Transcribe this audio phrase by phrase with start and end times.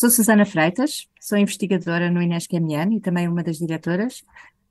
[0.00, 4.24] Sou Susana Freitas, sou investigadora no INESC-MN e também uma das diretoras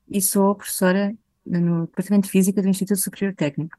[0.09, 3.77] e sou professora no Departamento de Física do Instituto Superior Técnico.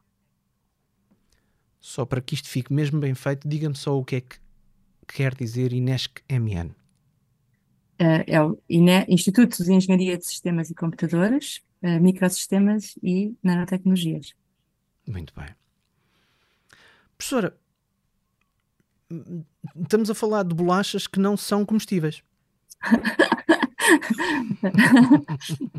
[1.81, 4.39] Só para que isto fique mesmo bem feito, diga-me só o que é que
[5.09, 6.69] quer dizer INESC-MN.
[8.01, 14.35] Uh, é o INE, Instituto de Engenharia de Sistemas e Computadoras, uh, Microsistemas e Nanotecnologias.
[15.05, 15.49] Muito bem.
[17.19, 17.60] Professora,
[19.83, 22.23] estamos a falar de bolachas que não são comestíveis.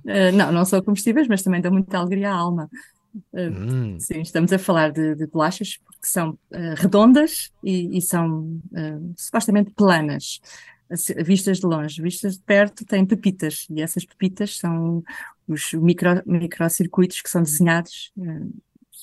[0.04, 2.70] uh, não, não são comestíveis, mas também dão muita alegria à alma.
[3.34, 4.00] Uh, hum.
[4.00, 8.62] Sim, estamos a falar de, de bolachas que são uh, redondas e, e são
[9.18, 10.40] supostamente planas,
[11.26, 12.02] vistas de longe.
[12.02, 15.04] Vistas de perto têm pepitas, e essas pepitas são
[15.48, 18.12] os micro, microcircuitos que são desenhados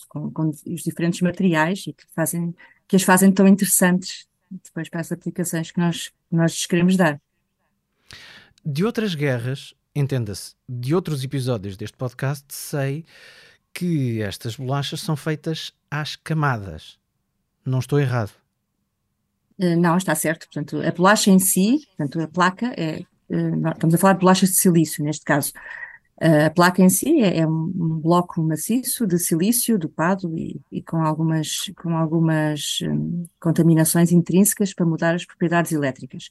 [0.09, 2.55] com, com os diferentes materiais e que fazem
[2.89, 7.21] que as fazem tão interessantes depois para as aplicações que nós, nós queremos dar.
[8.65, 13.05] De outras guerras, entenda-se, de outros episódios deste podcast, sei
[13.73, 16.99] que estas bolachas são feitas às camadas.
[17.65, 18.33] Não estou errado.
[19.59, 20.47] Uh, não, está certo.
[20.47, 23.01] Portanto, a bolacha em si, portanto, a placa é.
[23.29, 25.53] Uh, estamos a falar de bolachas de silício, neste caso.
[26.21, 31.01] A placa em si é, é um bloco maciço de silício dopado e, e com
[31.01, 36.29] algumas, com algumas um, contaminações intrínsecas para mudar as propriedades elétricas.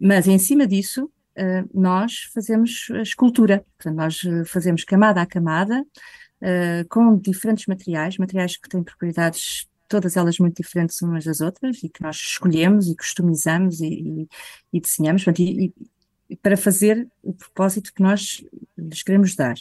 [0.00, 5.26] Mas em cima disso, uh, nós fazemos a escultura, portanto, nós uh, fazemos camada a
[5.26, 11.42] camada, uh, com diferentes materiais, materiais que têm propriedades todas elas muito diferentes umas das
[11.42, 14.28] outras e que nós escolhemos e customizamos e, e,
[14.72, 15.22] e desenhamos.
[15.22, 15.70] Portanto, e,
[16.40, 18.44] para fazer o propósito que nós
[18.76, 19.54] lhes queremos dar.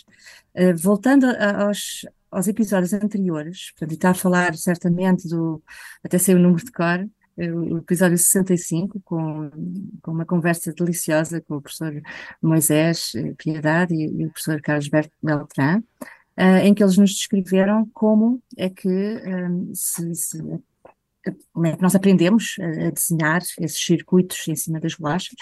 [0.56, 5.62] Uh, voltando a, aos, aos episódios anteriores, portanto, está a falar certamente do,
[6.04, 9.50] até sei o número de cor, eh, o episódio 65, com,
[10.02, 12.02] com uma conversa deliciosa com o professor
[12.42, 14.90] Moisés eh, Piedade e, e o professor Carlos
[15.22, 15.80] Beltrán,
[16.38, 20.38] uh, em que eles nos descreveram como é que um, se, se,
[21.54, 25.36] como é que nós aprendemos a desenhar esses circuitos em cima das bolachas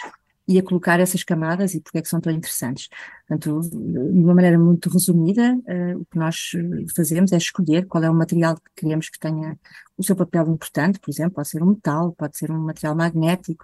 [0.49, 2.89] e a colocar essas camadas e porque é que são tão interessantes.
[3.27, 6.53] Portanto, de uma maneira muito resumida, uh, o que nós
[6.95, 9.55] fazemos é escolher qual é o material que queremos que tenha
[9.95, 13.63] o seu papel importante, por exemplo, pode ser um metal, pode ser um material magnético,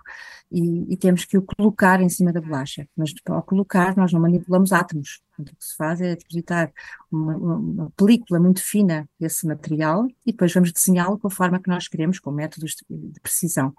[0.52, 2.88] e, e temos que o colocar em cima da bolacha.
[2.96, 5.24] Mas ao colocar, nós não manipulamos átomos.
[5.30, 6.72] Portanto, o que se faz é depositar
[7.12, 11.70] uma, uma película muito fina desse material e depois vamos desenhá-lo com a forma que
[11.70, 13.74] nós queremos, com métodos de, de precisão.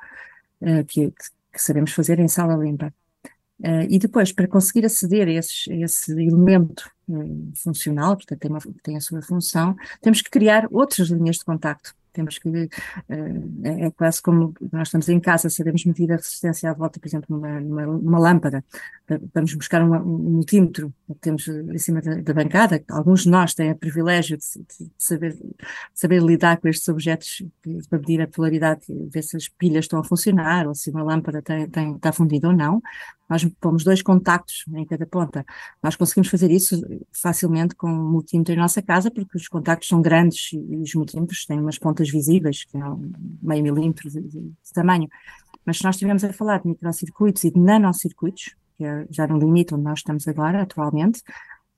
[0.61, 1.13] Uh, que,
[1.57, 2.93] que sabemos fazer em sala limpa.
[3.59, 8.51] Uh, e depois, para conseguir aceder a, esses, a esse elemento uh, funcional, portanto tem,
[8.51, 11.95] uma, tem a sua função, temos que criar outras linhas de contacto.
[12.13, 12.69] Temos que, uh,
[13.65, 17.35] é quase como nós estamos em casa, sabemos medir a resistência à volta, por exemplo,
[17.35, 18.63] numa, numa, numa lâmpada.
[19.33, 22.83] Vamos buscar um, um multímetro temos em cima da, da, bancada.
[22.91, 25.55] Alguns de nós têm o privilégio de, de, saber, de
[25.95, 27.43] saber lidar com estes objetos
[27.89, 31.41] para medir a polaridade, ver se as pilhas estão a funcionar ou se uma lâmpada
[31.41, 32.83] tem, tem, está fundida ou não
[33.29, 35.45] nós pomos dois contactos em cada ponta.
[35.83, 36.81] Nós conseguimos fazer isso
[37.13, 41.45] facilmente com um multímetro em nossa casa, porque os contactos são grandes e os multímetros
[41.45, 42.81] têm umas pontas visíveis, que é
[43.43, 45.09] meio milímetro de, de tamanho.
[45.65, 49.39] Mas se nós estivermos a falar de microcircuitos e de nanocircuitos, que é já no
[49.39, 51.23] limite onde nós estamos agora, atualmente,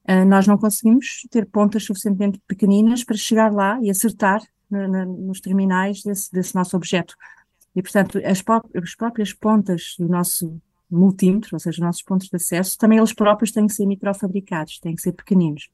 [0.09, 5.05] uh, nós não conseguimos ter pontas suficientemente pequeninas para chegar lá e acertar na, na,
[5.07, 7.15] nos terminais desse, desse nosso objeto.
[7.75, 8.43] E, portanto, as,
[8.75, 10.61] as próprias pontas do nosso
[10.91, 14.79] multímetro, ou seja, os nossos pontos de acesso, também eles próprios têm que ser microfabricados,
[14.81, 15.69] têm que ser pequeninos.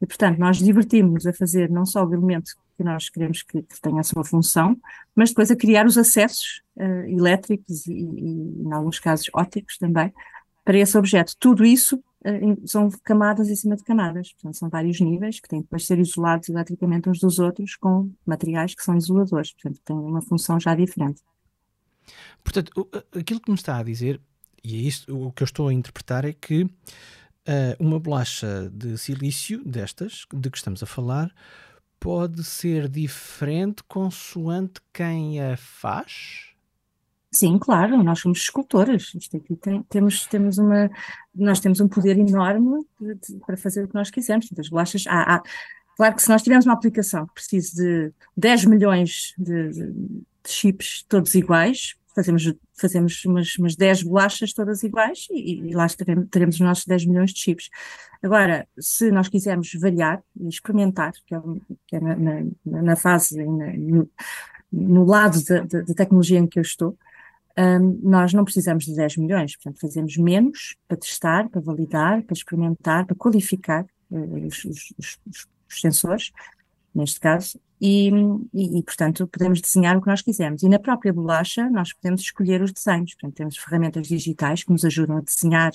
[0.00, 3.80] E, portanto, nós divertimos-nos a fazer não só o elemento que nós queremos que, que,
[3.80, 4.76] tenha a sua função,
[5.14, 10.12] mas depois a criar os acessos uh, elétricos e, e, em alguns casos, ópticos também,
[10.64, 11.34] para esse objeto.
[11.38, 15.60] Tudo isso uh, são camadas em cima de camadas, portanto, são vários níveis que têm
[15.60, 20.22] depois ser isolados eletricamente uns dos outros com materiais que são isoladores, portanto, têm uma
[20.22, 21.20] função já diferente.
[22.42, 24.20] Portanto, aquilo que me está a dizer
[24.64, 26.70] e é isso, o que eu estou a interpretar é que uh,
[27.78, 31.30] uma bolacha de silício destas, de que estamos a falar,
[32.00, 36.53] pode ser diferente consoante quem a faz?
[37.34, 39.12] Sim, claro, nós somos escultoras.
[39.14, 40.88] Isto aqui tem, temos, temos uma,
[41.34, 44.48] nós temos um poder enorme de, de, para fazer o que nós quisermos.
[44.56, 45.42] As bolachas, há, há,
[45.96, 51.04] claro que se nós tivermos uma aplicação que precise de 10 milhões de, de chips
[51.08, 56.54] todos iguais, fazemos, fazemos umas, umas 10 bolachas todas iguais e, e lá teremos, teremos,
[56.54, 57.68] os nossos 10 milhões de chips.
[58.22, 61.40] Agora, se nós quisermos variar e experimentar, que é,
[61.88, 64.08] que é na, na, na, fase, na, no,
[64.72, 66.96] no, lado da, tecnologia em que eu estou,
[67.56, 72.34] um, nós não precisamos de 10 milhões, portanto, fazemos menos para testar, para validar, para
[72.34, 76.32] experimentar, para qualificar uh, os, os, os, os, sensores,
[76.94, 78.10] neste caso, e,
[78.52, 80.62] e, e, portanto, podemos desenhar o que nós quisermos.
[80.62, 84.84] E na própria bolacha, nós podemos escolher os desenhos, portanto, temos ferramentas digitais que nos
[84.84, 85.72] ajudam a desenhar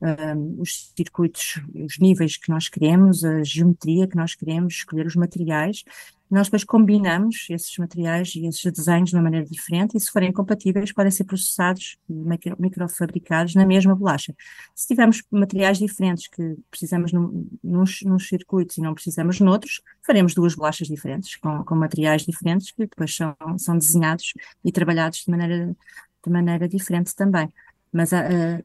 [0.00, 5.16] um, os circuitos, os níveis que nós queremos, a geometria que nós queremos, escolher os
[5.16, 5.84] materiais
[6.30, 10.32] nós depois combinamos esses materiais e esses desenhos de uma maneira diferente e se forem
[10.32, 14.34] compatíveis podem ser processados, micro, microfabricados na mesma bolacha.
[14.74, 20.54] Se tivermos materiais diferentes que precisamos num, nos, circuitos e não precisamos noutros, faremos duas
[20.54, 24.32] bolachas diferentes, com, com materiais diferentes que depois são, são desenhados
[24.64, 25.76] e trabalhados de maneira,
[26.24, 27.52] de maneira diferente também.
[27.92, 28.64] Mas uh,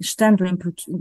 [0.00, 0.56] estando, em,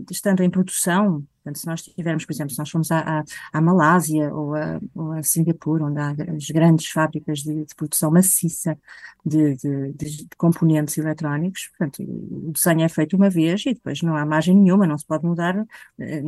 [0.09, 3.23] estando em produção, Portanto, se nós tivermos, por exemplo, se nós formos à, à,
[3.53, 8.09] à Malásia ou a, ou a, Singapura, onde há as grandes fábricas de, de produção
[8.09, 8.75] maciça
[9.23, 14.15] de, de, de, componentes eletrónicos, portanto, o desenho é feito uma vez e depois não
[14.15, 15.55] há margem nenhuma, não se pode mudar,
[15.99, 16.23] eh,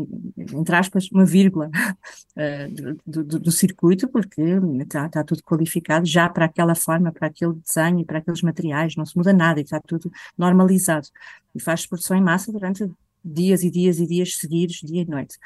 [0.53, 1.71] entre aspas, uma vírgula
[2.37, 2.67] eh,
[3.05, 4.41] do, do, do circuito, porque
[4.81, 8.95] está, está tudo qualificado já para aquela forma, para aquele desenho e para aqueles materiais,
[8.95, 11.07] não se muda nada e está tudo normalizado.
[11.55, 12.89] E faz produção em massa durante
[13.23, 15.37] dias e dias e dias seguidos, dia e noite.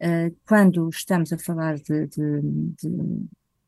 [0.00, 2.88] Uh, quando estamos a falar de, de, de,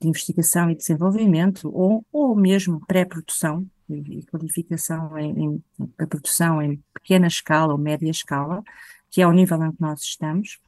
[0.01, 5.65] de, investigação e desenvolvimento, ou, ou mesmo pré-produção e, qualificação em, em
[5.99, 8.63] a produção em pequena escala ou média escala,
[9.11, 10.59] que é o nível em que nós estamos,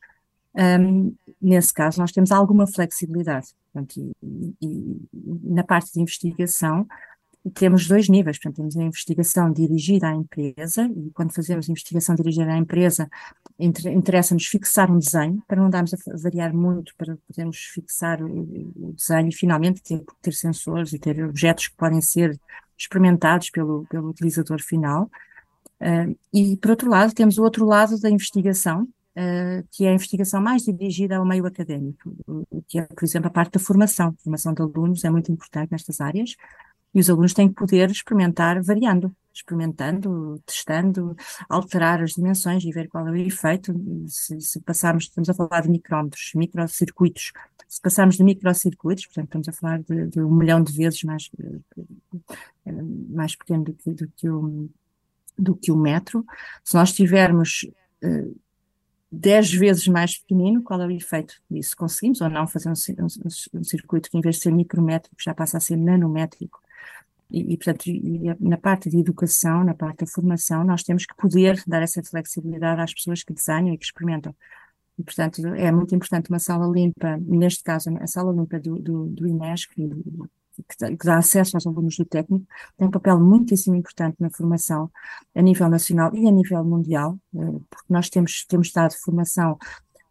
[0.57, 3.49] um, nesse caso nós temos alguma flexibilidade.
[3.73, 5.07] Portanto, e, e,
[5.43, 6.87] na parte de investigação,
[7.55, 12.53] temos dois níveis, portanto, temos a investigação dirigida à empresa, e quando fazemos investigação dirigida
[12.53, 13.09] à empresa,
[13.59, 19.29] interessa-nos fixar um desenho, para não darmos a variar muito, para podermos fixar o, desenho
[19.29, 22.39] e finalmente ter, ter, sensores e ter objetos que podem ser
[22.77, 25.11] experimentados pelo, pelo utilizador final.
[25.81, 29.95] Uh, e, por outro lado, temos o outro lado da investigação, uh, que é a
[29.95, 32.15] investigação mais dirigida ao meio académico,
[32.67, 34.09] que é, por exemplo, a parte da formação.
[34.09, 36.35] A formação de alunos é muito importante nestas áreas,
[36.97, 41.15] e os alunos têm que poder experimentar variando, experimentando, testando,
[41.47, 43.75] alterar as dimensões e ver qual é o efeito.
[44.09, 47.33] Se, se passarmos, estamos a falar de micrómetros, microcircuitos,
[47.69, 51.31] se passarmos de microcircuitos, portanto, estamos a falar de, de um milhão de vezes mais,
[52.65, 52.73] eh,
[53.11, 54.71] mais pequeno do que, do que, o,
[55.39, 56.25] do que o metro,
[56.65, 57.69] se nós tivermos
[58.03, 58.41] uh,
[59.13, 61.77] 10 vezes mais pequenino, qual é o efeito disso?
[61.77, 65.35] Conseguimos ou não fazer um, um, um circuito que, em vez de ser micrométrico, já
[65.35, 66.65] passa a ser nanométrico?
[67.31, 71.17] E, e, portanto, e na parte de educação, na parte da formação, nós temos que
[71.17, 74.35] poder dar essa flexibilidade às pessoas que desenham e que experimentam.
[74.99, 79.07] E, portanto, é muito importante uma sala limpa, neste caso, a sala limpa do, do,
[79.07, 79.27] do
[80.79, 82.47] que, dá acesso aos alunos do técnico,
[82.77, 84.91] tem um papel muitíssimo importante na formação
[85.35, 87.39] a nível nacional e a nível mundial, eh,
[87.69, 89.59] porque nós temos, temos dado formação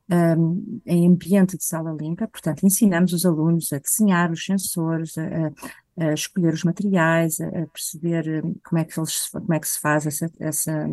[0.07, 5.51] um, em ambiente de sala limpa, portanto, ensinamos os alunos a desenhar os sensores, a,
[5.97, 9.80] a escolher os materiais, a, perceber hum, como é que, eles, como é que se
[9.80, 10.88] faz essa, essa,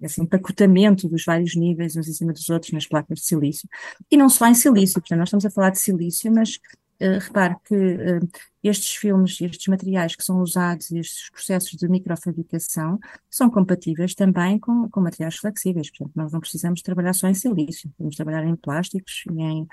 [0.00, 3.68] esse empacotamento dos vários níveis uns em cima dos outros nas placas de silício.
[4.10, 6.56] E não só em silício, portanto, nós estamos a falar de silício, mas
[7.00, 8.28] uh, repare que uh,
[8.62, 14.88] estes filmes, estes materiais que são usados, estes processos de microfabricação, são compatíveis também com,
[14.90, 15.90] com materiais flexíveis.
[15.90, 19.66] Portanto, nós não precisamos trabalhar só em silício, podemos trabalhar em plásticos e em,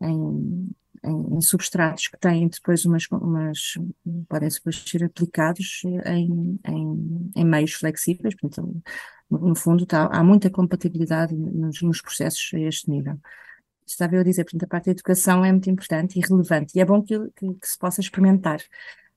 [0.00, 0.70] em
[1.04, 3.74] em, em, substratos que têm depois umas, umas
[4.28, 8.82] podem depois ser aplicados em, em, em meios flexíveis, portanto,
[9.30, 13.18] no, fundo tá, há muita compatibilidade nos, nos, processos a este nível.
[13.86, 16.80] Estava eu a dizer, portanto, a parte da educação é muito importante e relevante, e
[16.80, 18.60] é bom que, que, que se possa experimentar,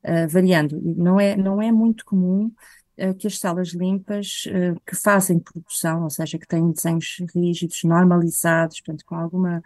[0.04, 0.80] uh, variando.
[0.80, 2.52] Não é, não é muito comum
[2.98, 7.82] uh, que as salas limpas uh, que fazem produção, ou seja, que têm desenhos rígidos,
[7.84, 9.62] normalizados, portanto, com alguma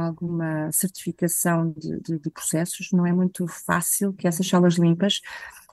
[0.00, 5.20] alguma certificação de, de, de, processos, não é muito fácil que essas salas limpas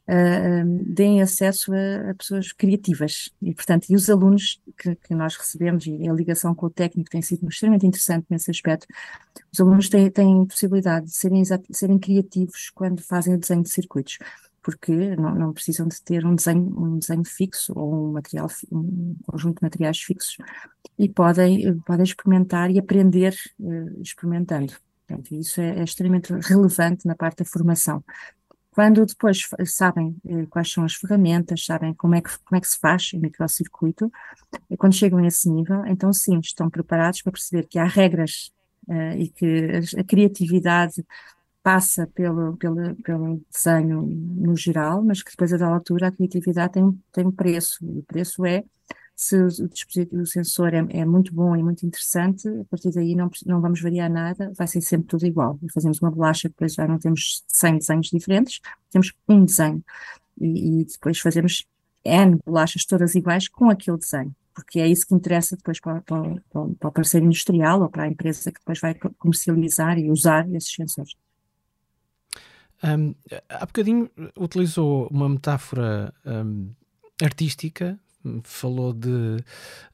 [0.07, 3.29] uh, deem acesso a, a, pessoas criativas.
[3.41, 7.09] E, portanto, e os alunos que, que, nós recebemos, e a ligação com o técnico
[7.09, 8.87] tem sido extremamente interessante nesse aspecto,
[9.51, 14.17] os alunos têm, têm possibilidade de serem, serem criativos quando fazem o desenho de circuitos
[14.61, 19.15] porque não, não, precisam de ter um desenho, um desenho fixo ou um material, um
[19.27, 20.37] conjunto de materiais fixos
[20.97, 24.73] e podem, podem experimentar e aprender uh, experimentando.
[25.07, 28.03] Portanto, isso é, é, extremamente relevante na parte da formação.
[28.71, 32.67] Quando depois sabem uh, quais são as ferramentas, sabem como é que, como é que
[32.67, 34.11] se faz o microcircuito,
[34.69, 38.51] e quando chegam a esse nível, então sim, estão preparados para perceber que há regras
[38.87, 41.05] uh, e que a criatividade
[41.61, 46.73] passa pelo, pelo, pelo desenho no geral, mas que depois a da altura a criatividade
[46.73, 48.63] tem, tem um preço, e o preço é
[49.15, 53.15] se o dispositivo, o sensor é, é, muito bom e muito interessante, a partir daí
[53.15, 55.57] não, não vamos variar nada, vai ser sempre tudo igual.
[55.73, 58.59] Fazemos uma bolacha, depois já não temos 100 desenhos diferentes,
[58.91, 59.83] temos um desenho.
[60.39, 61.65] E, e depois fazemos
[62.03, 66.21] N bolachas todas iguais com aquele desenho porque é isso que interessa depois para, para,
[66.49, 70.73] para, o parceiro industrial ou para a empresa que depois vai comercializar e usar esses
[70.73, 71.13] sensores.
[72.81, 73.13] Um,
[73.49, 76.71] há bocadinho utilizou uma metáfora um,
[77.21, 77.99] artística,
[78.43, 79.37] falou de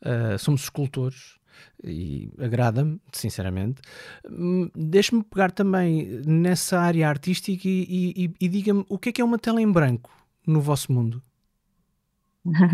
[0.03, 1.39] uh, somos escultores
[1.83, 3.81] e agrada-me, sinceramente.
[4.29, 9.21] Hum, deixe-me pegar também nessa área artística e, e, e diga-me o que é que
[9.21, 10.11] é uma tela em branco
[10.45, 11.21] no vosso mundo?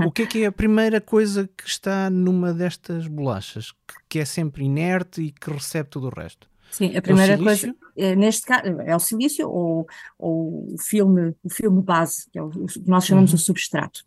[0.05, 4.19] o que é que é a primeira coisa que está numa destas bolachas, que, que
[4.19, 6.49] é sempre inerte e que recebe tudo o resto?
[6.71, 9.87] Sim, a primeira é coisa, é, neste caso, é o silício ou,
[10.17, 13.37] ou o filme, o filme base, que é o, que nós chamamos uhum.
[13.37, 14.01] de substrato.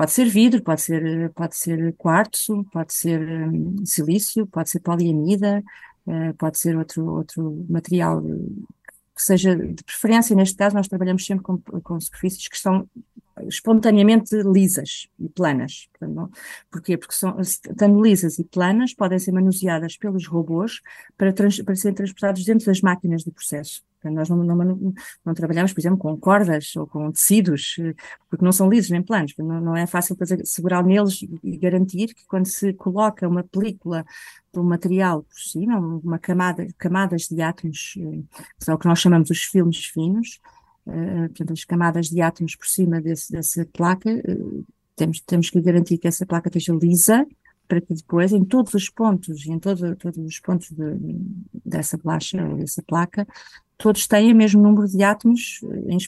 [0.00, 5.62] Pode ser vidro, pode ser, pode ser quartzo, pode ser um, silício, pode ser poliamida,
[6.06, 8.22] uh, pode ser outro, outro material
[9.14, 10.34] que seja de preferência.
[10.34, 12.88] Neste caso, nós trabalhamos sempre com, com superfícies que são
[13.46, 15.90] espontaneamente lisas e planas.
[16.70, 16.96] Porquê?
[16.96, 20.80] Porque são, estando lisas e planas, podem ser manuseadas pelos robôs
[21.18, 23.82] para, trans, para serem transportados dentro das máquinas de processo.
[24.04, 27.76] Nós não, não, não, trabalhamos, por exemplo, com cordas ou com tecidos,
[28.28, 29.34] porque não são lisos nem planos.
[29.38, 34.04] Não, não é fácil fazer, segurar neles e garantir que quando se coloca uma película
[34.52, 38.22] do material por cima, uma camada, camadas de átomos, eh,
[38.58, 40.40] que são o que nós chamamos os filmes finos,
[40.86, 44.66] uh, portanto, as camadas de átomos por cima desse, dessa placa, uh,
[44.96, 47.26] temos, temos que garantir que essa placa esteja lisa,
[47.70, 50.98] para que depois, em todos os pontos, em todo, todos os pontos de,
[51.64, 51.96] dessa
[52.58, 53.26] dessa placa,
[53.80, 55.60] todos têm o mesmo número de átomos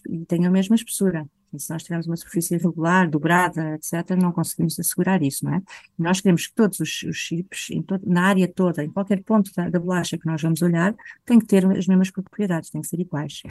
[0.08, 1.26] e têm a mesma espessura.
[1.52, 5.62] E se nós tivermos uma superfície irregular, dobrada, etc., não conseguimos assegurar isso, não é?
[5.98, 9.68] Nós queremos que todos os, os chips, todo, na área toda, em qualquer ponto da,
[9.68, 10.94] da bolacha que nós vamos olhar,
[11.26, 13.42] têm que ter as mesmas propriedades, têm que ser iguais.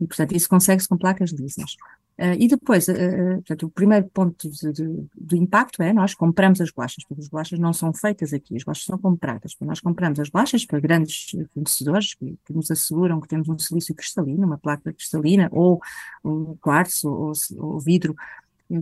[0.00, 1.76] E, portanto, isso consegue-se com placas lisas.
[2.16, 2.94] Uh, e depois, uh,
[3.36, 7.28] portanto, o primeiro ponto de, de, de, impacto é nós compramos as bolachas, porque as
[7.28, 9.56] bolachas não são feitas aqui, as bolachas são compradas.
[9.60, 13.94] Nós compramos as bolachas para grandes fornecedores que, que, nos asseguram que temos um silício
[13.94, 15.80] cristalino, uma placa cristalina, ou
[16.24, 18.14] um quartzo, ou, ou vidro,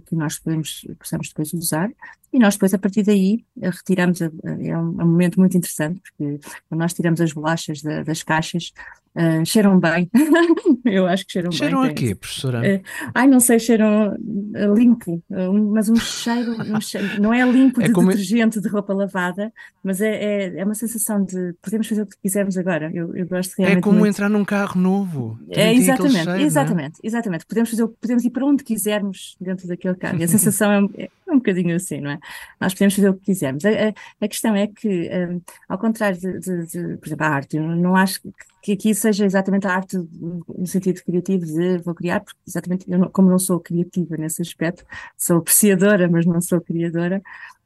[0.07, 1.91] que nós podemos, possamos depois usar,
[2.33, 6.01] e nós depois, a partir daí, retiramos, a, é um, é um momento muito interessante,
[6.01, 6.39] porque
[6.69, 8.73] quando nós tiramos as bolachas da, das caixas,
[9.15, 10.11] Uh, cheiram bem.
[10.87, 11.91] eu acho que cheiram, cheiram bem.
[11.91, 12.61] Cheiram a quê, professora?
[12.61, 12.83] Uh,
[13.15, 17.83] ai, não sei, cheiram uh, limpo, um, mas um cheiro, um cheiro, não é limpo
[17.83, 19.53] é de detergente de roupa lavada,
[19.85, 22.91] mas é, é, é, uma sensação de podemos fazer o que quisermos agora.
[22.95, 23.79] Eu, eu gosto realmente.
[23.79, 24.15] É como muito.
[24.15, 25.39] entrar num carro novo.
[25.51, 26.43] É exatamente, cheiro, é?
[26.43, 27.07] exatamente, é?
[27.07, 27.47] exatamente.
[27.47, 30.19] Podemos fazer podemos ir para onde quisermos dentro daquele carro.
[30.19, 32.19] E a sensação é, é um bocadinho assim, não é?
[32.59, 33.63] Nós podemos fazer o que quisermos.
[33.67, 37.29] A, a, a questão é que, um, ao contrário de, de, de, por exemplo, a
[37.29, 41.79] arte, eu não acho que que aqui seja exatamente a arte no sentido criativo de
[41.79, 44.85] vou criar, porque exatamente eu não, como não sou criativa nesse aspecto,
[45.19, 47.21] sou apreciadora, mas não sou criadora.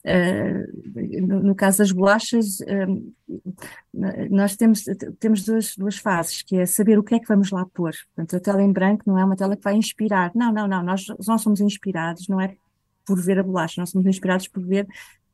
[0.04, 3.14] Uh, no, no, caso das bolachas, uh,
[4.30, 4.84] nós temos,
[5.18, 7.92] temos duas, duas fases, que é saber o que é que vamos lá pôr.
[8.14, 10.30] Portanto, a tela em branco não é uma tela que vai inspirar.
[10.34, 12.56] Não, não, não, nós não somos inspirados, não é
[13.04, 14.86] por ver a bolacha, nós somos inspirados por ver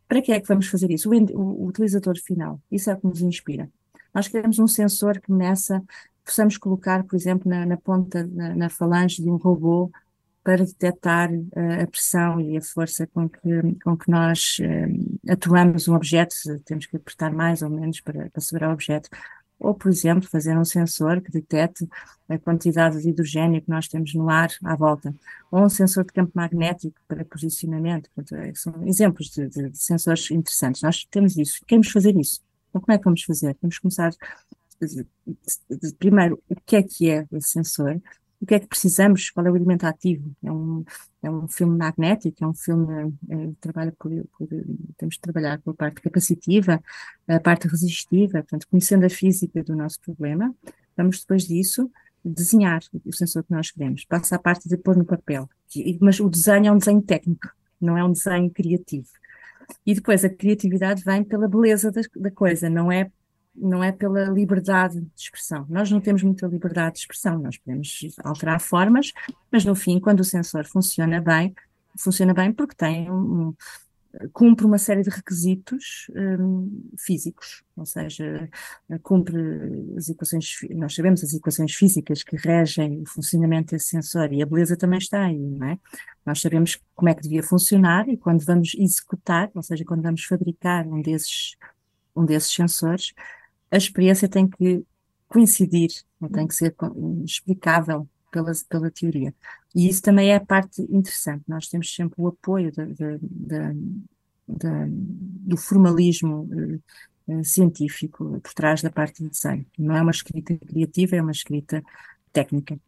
[0.09, 3.07] para que é que vamos fazer isso, o, o utilizador final, isso é o que
[3.07, 3.71] nos inspira.
[4.15, 5.83] Nós queremos um sensor que nessa
[6.25, 9.91] possamos colocar, por exemplo, na, na ponta, na, na, falange de um robô
[10.43, 13.41] para detectar uh, a pressão e a força com que,
[13.83, 18.41] com que nós uh, atuamos um objeto, temos que apertar mais ou menos para, para
[18.41, 19.09] segurar o objeto.
[19.59, 21.89] Ou, por exemplo, fazer um sensor que detecte
[22.29, 25.15] a quantidade de hidrogênio que nós temos no ar à volta.
[25.53, 28.11] Ou um sensor de campo magnético para posicionamento.
[28.13, 30.83] Portanto, é, são exemplos de, de, de sensores interessantes.
[30.83, 32.41] Nós temos isso, queremos fazer isso.
[32.73, 33.55] Então, como é que vamos fazer?
[33.61, 34.11] Vamos começar,
[35.99, 38.01] primeiro, o que é que é esse sensor?
[38.41, 39.29] O que é que precisamos?
[39.31, 40.35] Qual é o elemento ativo?
[40.43, 40.83] É um,
[41.23, 44.49] é um filme magnético, é um filme é, trabalha por, por,
[44.97, 46.83] temos de trabalhar com a parte capacitiva,
[47.29, 50.53] a parte resistiva, portanto, conhecendo a física do nosso problema,
[50.97, 51.91] vamos depois disso
[52.25, 54.07] desenhar o sensor que nós queremos.
[54.07, 55.49] Passa a parte de pôr no papel,
[56.01, 57.49] mas o desenho é um desenho técnico,
[57.79, 59.09] não é um desenho criativo.
[59.85, 63.11] E depois a criatividade vem pela beleza da, da coisa, não é
[63.55, 65.67] não é pela liberdade de expressão.
[65.69, 69.13] Nós não temos muita liberdade de expressão, nós podemos alterar formas,
[69.51, 71.55] mas no fim, quando o sensor funciona bem,
[71.99, 73.55] funciona bem porque tem um,
[74.33, 78.49] cumpre uma série de requisitos um, físicos, ou seja,
[79.03, 79.37] cumpre
[79.97, 84.47] as equações, nós sabemos as equações físicas que regem o funcionamento desse sensor e a
[84.47, 85.79] beleza também está aí, não é?
[86.25, 90.25] Nós sabemos como é que devia funcionar e quando vamos executar, ou seja, quando vamos
[90.25, 91.57] fabricar um desses,
[92.15, 93.13] um desses sensores,
[93.71, 94.85] a experiência tem que
[95.27, 95.91] coincidir,
[96.33, 96.75] tem que ser
[97.25, 99.35] explicável pela, pela teoria.
[99.75, 101.45] E isso também é a parte interessante.
[101.49, 106.49] Nós temos sempre o apoio de, de, de, do formalismo
[107.27, 109.67] uh, científico por trás da parte de desenho.
[109.79, 111.83] Não é uma escrita criativa, é uma escrita
[112.33, 112.79] técnica.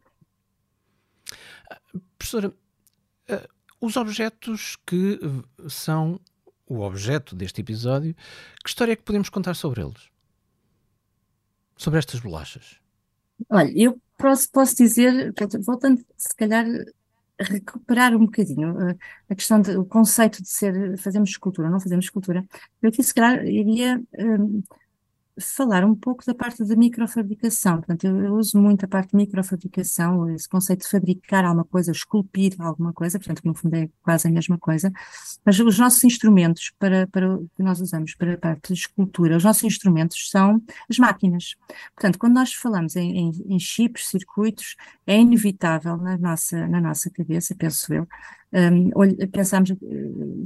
[2.17, 3.47] Professora, uh,
[3.81, 5.19] os objetos que
[5.67, 6.19] são
[6.67, 8.15] o objeto deste episódio,
[8.63, 10.09] que história é que podemos contar sobre eles?
[11.77, 12.79] sobre estas bolachas?
[13.49, 16.65] Olha, eu posso, posso dizer, voltando se calhar
[17.39, 18.97] recuperar um bocadinho uh,
[19.29, 22.45] a questão do conceito de ser, fazemos escultura, não fazemos escultura,
[22.81, 24.63] eu aqui se calhar iria uh,
[25.39, 27.77] falar um pouco da parte da microfabricação.
[27.77, 31.91] Portanto, eu, eu, uso muito a parte de microfabricação, esse conceito de fabricar alguma coisa,
[31.91, 34.91] esculpir alguma coisa, portanto, no fundo é quase a mesma coisa.
[35.43, 39.43] Mas os nossos instrumentos para, para que nós usamos para a parte de escultura, os
[39.43, 41.55] nossos instrumentos são as máquinas.
[41.95, 44.75] Portanto, quando nós falamos em, em, em chips, circuitos,
[45.05, 48.07] é inevitável na nossa, na nossa cabeça, penso eu,
[48.53, 48.89] um,
[49.33, 49.75] pensamos, eh,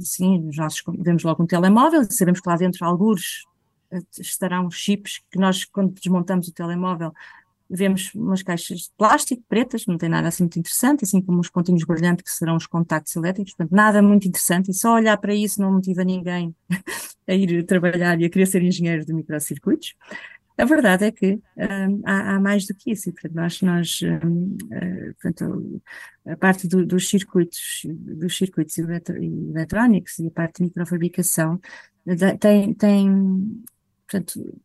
[0.00, 3.46] sim, nós vemos logo um telemóvel sabemos que lá dentro há alguns
[4.18, 7.12] estarão chips que nós, quando desmontamos o telemóvel,
[7.70, 11.48] vemos umas caixas de plástico pretas, não tem nada assim muito interessante, assim como uns
[11.48, 15.34] pontinhos brilhantes que serão os contactos elétricos, portanto, nada muito interessante, e só olhar para
[15.34, 16.54] isso não motiva ninguém
[17.28, 19.94] a ir trabalhar e a querer ser engenheiro de microcircuitos.
[20.58, 24.00] A verdade é que um, há, há, mais do que isso, e portanto, nós, nós
[24.02, 25.82] um, uh, portanto,
[26.26, 31.58] a parte do, dos circuitos, dos circuitos eletrónicos e a parte de microfabricação
[32.38, 33.62] tem, tem
[34.10, 34.60] portanto,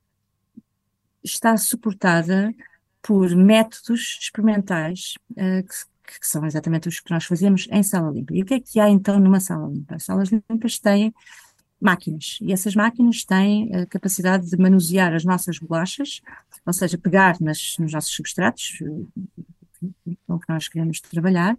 [1.23, 2.53] está suportada
[3.01, 8.33] por métodos experimentais uh, que, que, são exatamente os que nós fazemos em sala limpa.
[8.33, 9.95] E o que é que há então numa sala limpa?
[9.95, 11.13] As salas limpas têm
[11.79, 16.21] máquinas e essas máquinas têm a capacidade de manusear as nossas bolachas,
[16.65, 21.55] ou seja, pegar nas, nos nossos substratos eh, com que nós queremos trabalhar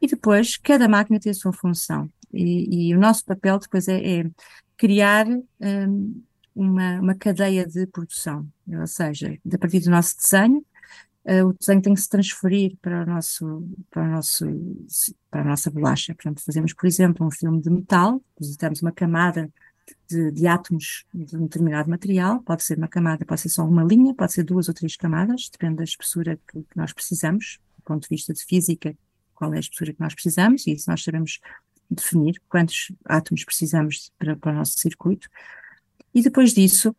[0.00, 2.08] e depois cada máquina tem a sua função.
[2.32, 4.30] E, e o nosso papel depois é, é
[4.76, 6.22] criar um,
[6.56, 10.64] uma, uma cadeia de produção, ou seja, a partir do nosso desenho,
[11.26, 14.46] uh, o desenho tem que se transferir para o nosso, para o nosso,
[15.30, 16.14] para a nossa bolacha.
[16.14, 19.52] Portanto, fazemos, por exemplo, um filme de metal, depositamos uma camada
[20.08, 23.84] de, de, átomos de um determinado material, pode ser uma camada, pode ser só uma
[23.84, 27.82] linha, pode ser duas ou três camadas, depende da espessura que, que nós precisamos, do
[27.84, 28.96] ponto de vista de física,
[29.34, 31.38] qual é a espessura que nós precisamos, e isso nós sabemos
[31.90, 35.28] definir quantos átomos precisamos para, para o nosso circuito.
[36.16, 36.96] E depois disso,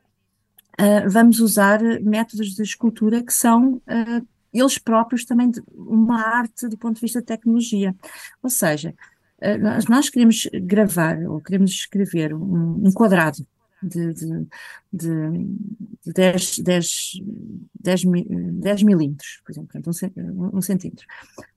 [0.80, 6.78] uh, vamos usar métodos de escultura que são uh, eles próprios também uma arte do
[6.78, 7.96] ponto de vista de tecnologia.
[8.44, 8.94] Ou seja,
[9.42, 13.44] uh, nós, nós, queremos gravar ou queremos escrever um, um quadrado
[13.82, 14.48] de, de,
[14.92, 15.10] de,
[16.06, 17.22] de 10, 10,
[17.80, 19.82] 10, 10 milímetros, por exemplo,
[20.18, 21.06] um, um centímetro.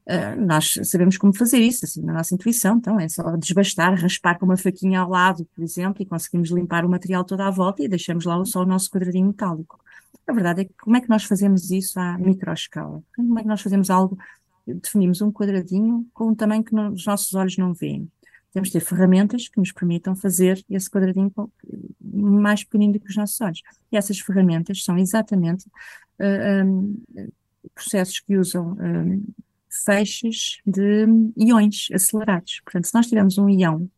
[0.07, 4.39] Uh, nós sabemos como fazer isso, assim, na nossa intuição, então é só desbastar, raspar
[4.39, 7.83] com uma faquinha ao lado, por exemplo, e conseguimos limpar o material todo à volta
[7.83, 9.79] e deixamos lá só o nosso quadradinho metálico.
[10.27, 13.03] A verdade é que como é que nós fazemos isso à microescala?
[13.17, 14.19] Como é que nós fazemos algo,
[14.67, 18.11] definimos um quadradinho com um tamanho que não, os nossos olhos não veem?
[18.53, 21.33] Temos de ter ferramentas que nos permitam fazer esse quadradinho
[22.01, 23.63] mais pequenino do que os nossos olhos.
[23.93, 25.67] E essas ferramentas são exatamente
[26.19, 27.01] uh, um,
[27.75, 29.25] processos que usam um,
[29.69, 32.61] feixes de iões acelerados.
[32.65, 33.89] Portanto, se nós tivermos um ião,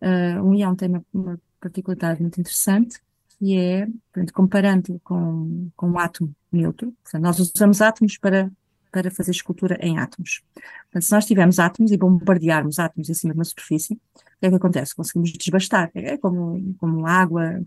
[0.00, 3.00] uh, um ião tem uma, uma, particularidade muito interessante,
[3.38, 8.50] que é, portanto, comparando com, com um átomo neutro, portanto, nós usamos átomos para
[8.92, 10.42] para fazer escultura em átomos.
[10.54, 13.98] Portanto, se nós tivermos átomos e bombardearmos átomos em cima de uma superfície, o
[14.40, 14.94] que é que acontece?
[14.94, 15.90] Conseguimos desbastar.
[15.94, 17.62] É como, como água.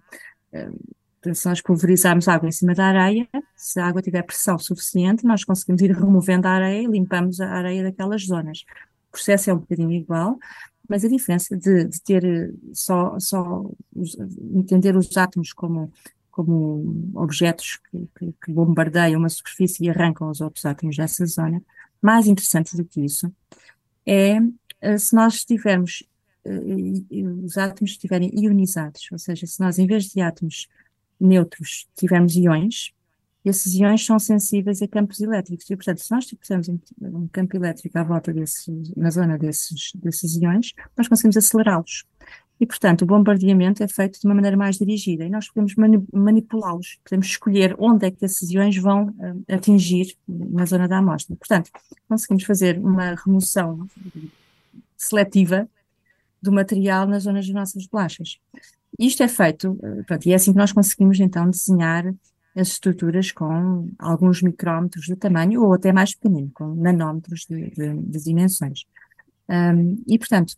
[0.53, 0.71] Eh,
[1.33, 5.43] se nós pulverizarmos água em cima da areia, se a água tiver pressão suficiente, nós
[5.43, 8.63] conseguimos ir removendo a areia e limpamos a areia daquelas zonas.
[9.09, 10.37] O processo é um bocadinho igual,
[10.87, 13.65] mas a diferença de, de ter só, só
[14.53, 15.91] entender os átomos como
[16.35, 21.63] como objetos que, que, que, bombardeiam uma superfície e arrancam os outros átomos dessa zona.
[22.01, 23.33] Mais interessante do que isso
[24.05, 24.37] é
[24.81, 26.03] eh, se nós tivermos
[26.43, 30.67] eh, os átomos estiverem ionizados, ou seja, se nós em vez de átomos
[31.17, 32.93] neutros tivermos íons,
[33.45, 35.69] esses íons são sensíveis a campos elétricos.
[35.69, 36.67] E, portanto, se nós tivermos
[36.99, 38.67] um campo elétrico à volta desses,
[38.97, 42.03] na zona desses, desses íons, nós conseguimos acelerá-los.
[42.59, 45.75] E, portanto, o bombardeamento é feito de uma maneira mais dirigida e nós podemos
[46.13, 51.35] manipulá-los, podemos escolher onde é que esses iões vão uh, atingir na zona da amostra.
[51.35, 51.69] Portanto,
[52.07, 53.85] conseguimos fazer uma remoção
[54.95, 55.67] seletiva
[56.41, 58.39] do material nas zonas das nossas bolachas.
[58.97, 62.05] Isto é feito, pronto, e é assim que nós conseguimos então desenhar
[62.55, 67.93] as estruturas com alguns micrómetros de tamanho ou até mais pequenino, com nanómetros de, de,
[67.93, 68.85] de dimensões.
[69.49, 70.55] Um, e, portanto,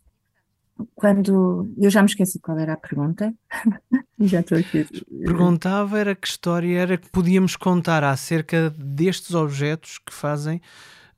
[0.94, 1.72] quando.
[1.76, 3.34] Eu já me esqueci qual era a pergunta.
[4.20, 4.86] já estou aqui.
[5.24, 10.60] Perguntava era que história era que podíamos contar acerca destes objetos que fazem,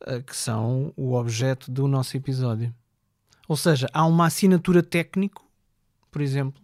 [0.07, 2.75] eh, que são o objeto do nosso episódio.
[3.49, 5.45] Ou seja, há uma assinatura técnico,
[6.11, 6.63] por exemplo?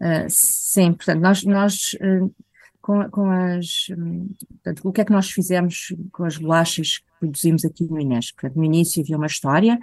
[0.00, 2.34] Uh, sim, portanto, nós, nós uh,
[2.82, 3.86] com, com as.
[3.96, 8.00] Um, portanto, o que é que nós fizemos com as bolachas que produzimos aqui no
[8.00, 8.32] Inés?
[8.32, 9.78] Portanto, no início havia uma história,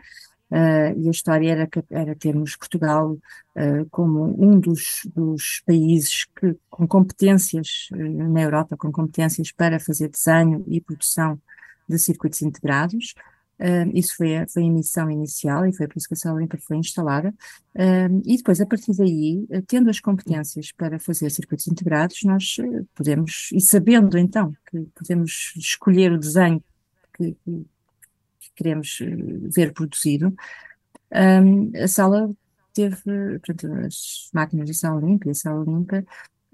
[0.52, 6.88] e a história era, era termos Portugal uh, como um dos, dos países que, com
[6.88, 11.40] competências uh, na Europa, com competências para fazer desenho e produção
[11.88, 13.16] de circuitos integrados.
[13.94, 16.78] isso foi a, foi a missão inicial e foi por isso que a Sala foi
[16.78, 17.34] instalada.
[18.24, 22.58] e depois, a partir daí, tendo as competências para fazer circuitos integrados, nós
[22.94, 26.64] podemos, e sabendo então que podemos escolher o desenho
[27.18, 27.66] que, que
[28.56, 29.08] queremos eh,
[29.54, 30.34] ver produzido.
[31.12, 32.32] Um, a sala
[32.74, 36.06] teve, portanto, as máquinas da sala limpa e a sala limpa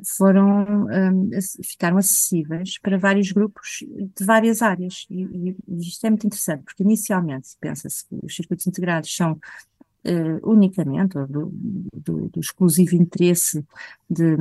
[0.03, 1.29] foram, um,
[1.63, 3.79] ficaram acessíveis para vários grupos
[4.15, 5.05] de várias áreas.
[5.09, 10.49] E, e isto é muito interessante, porque inicialmente pensa-se que os circuitos integrados são uh,
[10.49, 11.51] unicamente, ou do,
[11.93, 13.63] do, do, exclusivo interesse
[14.09, 14.35] de,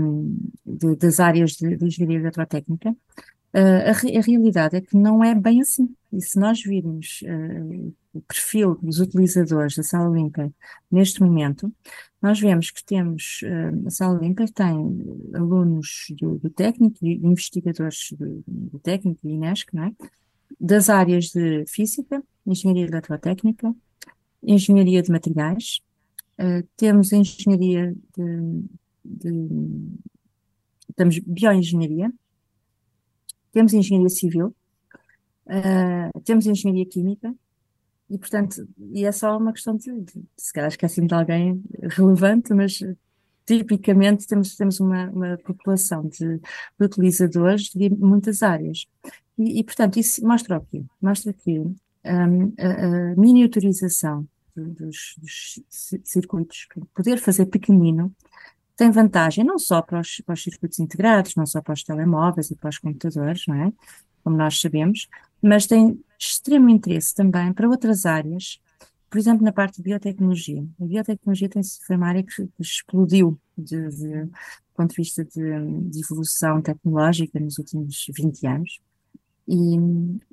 [0.65, 2.95] de, das áreas de, de engenharia eletrotécnica,
[3.55, 5.95] Uh, a, a, realidade é que não é bem assim.
[6.13, 10.53] E se nós virmos uh, o perfil dos utilizadores da Sala Limpa
[10.91, 11.73] neste momento,
[12.21, 14.75] nós vemos que temos, uh, a Sala Limpa tem
[15.35, 19.93] alunos do, do técnico investigadores do, do técnico e INESC, é?
[20.59, 23.73] das áreas de Física, Engenharia Eletrotécnica,
[24.43, 25.81] Engenharia de Materiais,
[26.77, 28.65] temos Engenharia de,
[29.05, 29.49] de
[30.97, 32.13] temos Bioengenharia,
[33.55, 34.55] temos engenharia civil,
[35.47, 37.35] uh, temos engenharia química,
[38.11, 41.63] e portanto, e é só uma questão de, de, se calhar esqueci-me de alguém
[41.97, 42.79] relevante, mas
[43.47, 48.87] tipicamente temos, temos uma, uma população de, de, utilizadores de muitas áreas.
[49.39, 50.83] E, e, portanto, isso mostra o quê?
[51.01, 55.61] Mostra que um, a, a, miniaturização dos, dos
[56.05, 58.15] circuitos, poder fazer pequenino,
[58.77, 62.51] tem vantagem não só para os, para os circuitos integrados, não só para os telemóveis
[62.51, 63.73] e para os computadores, não é?
[64.23, 65.09] Como nós sabemos,
[65.41, 68.61] mas tem extremo interesse também para outras áreas,
[69.11, 70.67] por exemplo, na parte de biotecnologia.
[70.81, 74.33] A biotecnologia tem foi uma área que explodiu de, de, do
[74.75, 78.81] ponto de vista de, de, evolução tecnológica nos últimos 20 anos.
[79.47, 79.77] E,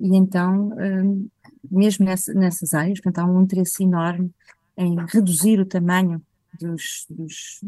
[0.00, 1.28] e então, hum,
[1.70, 4.32] mesmo nessa, nessas áreas, portanto, há um interesse enorme
[4.76, 6.20] em reduzir o tamanho
[6.58, 7.60] dos, dos,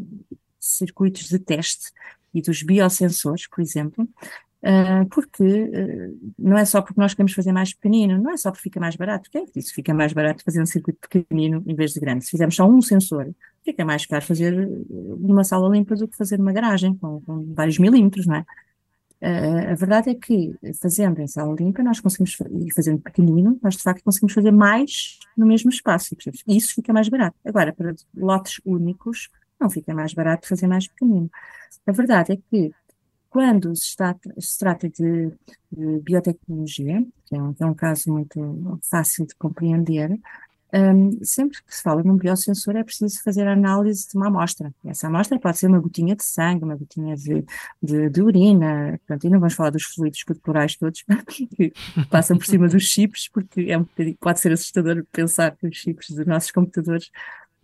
[0.65, 1.91] circuitos de teste
[2.33, 7.51] e dos biosensores, por exemplo, uh, porque uh, não é só porque nós queremos fazer
[7.51, 9.29] mais pequenino, não é só porque fica mais barato.
[9.31, 12.25] Quem é que disse fica mais barato fazer um circuito pequenino em vez de grande?
[12.25, 14.53] Se fizermos só um sensor, fica mais caro fazer
[14.89, 18.45] numa sala limpa do que fazer numa garagem com, com vários milímetros, não é?
[19.71, 23.81] A verdade é que, fazendo em sala limpa, nós conseguimos, e fazendo pequenino, nós de
[23.81, 26.15] facto conseguimos fazer mais no mesmo espaço,
[26.47, 27.35] e, isso fica mais barato.
[27.43, 31.29] Agora, para lotes únicos, não fica mais barato fazer mais pequenino.
[31.85, 32.71] A verdade é que
[33.35, 35.29] quando se, está, se trata de,
[35.69, 40.17] de biotecnologia, que é, um, que é, um, caso muito fácil de compreender,
[40.73, 44.73] um, sempre que se fala num biosensor é preciso fazer a análise de uma amostra.
[44.85, 47.45] Essa amostra pode ser uma gotinha de sangue, uma gotinha de,
[47.83, 51.73] de, de urina, portanto, e não vamos falar dos fluidos corporais todos que
[52.09, 53.85] passam por cima dos chips, porque é um
[54.19, 57.11] pode ser assustador pensar que os chips dos nossos computadores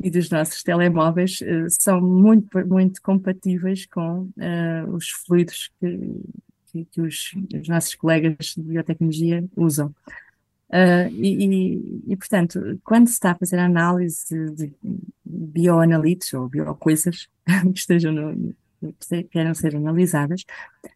[0.03, 6.21] e dos nossos telemóveis uh, são muito, muito compatíveis com uh, os fluidos que,
[6.67, 9.93] que, que os, os, nossos colegas de biotecnologia usam.
[10.69, 14.73] Uh, e, e, e, portanto, quando se está a fazer análise de,
[15.23, 17.27] bioanalitos ou biocoisas
[17.73, 20.43] que estejam no, que queiram ser analisadas,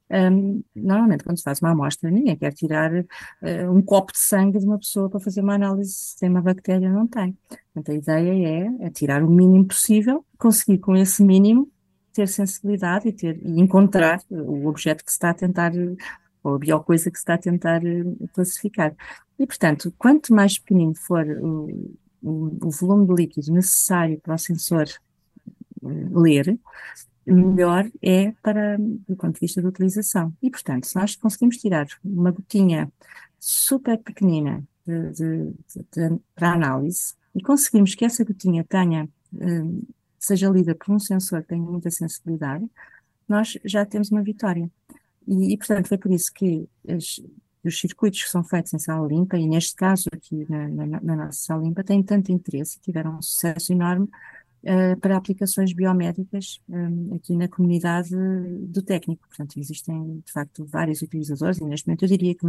[0.10, 4.60] um, normalmente quando se faz uma amostra, ninguém quer tirar uh, um copo de sangue
[4.60, 7.38] de uma pessoa para fazer uma análise se tem uma bactéria ou não tem.
[7.74, 11.72] Portanto, a ideia é, é tirar o mínimo possível, conseguir com esse mínimo
[12.14, 15.74] ter sensibilidade e, ter, e encontrar o objeto que se está a tentar,
[16.44, 18.96] ou a biocoisa que se está a tentar uh, classificar.
[19.38, 24.38] E, portanto, quanto mais pequenino for o, o, o volume de líquido necessário para o
[24.38, 24.88] sensor
[26.12, 26.58] ler,
[27.34, 30.34] melhor é para do ponto de vista da utilização.
[30.42, 32.92] E, portanto, se nós conseguimos tirar uma gotinha
[33.40, 35.54] super pequenina de, de,
[35.92, 39.84] de, para análise e conseguimos que essa gotinha tenha, hum,
[40.20, 42.66] seja lida por um sensor que tenha muita sensibilidade,
[43.28, 44.70] nós já temos uma vitória.
[45.28, 47.20] E, e portanto, foi por isso que as,
[47.64, 51.16] os circuitos que são feitos em sala limpa, e neste caso aqui na, na, na
[51.16, 54.08] nossa sala limpa, têm tanto interesse e tiveram um sucesso enorme
[54.66, 58.10] uh, para aplicações biomédicas um, aqui na comunidade
[58.68, 59.28] do técnico.
[59.28, 62.46] Portanto, existem de facto vários utilizadores, e neste momento eu diria que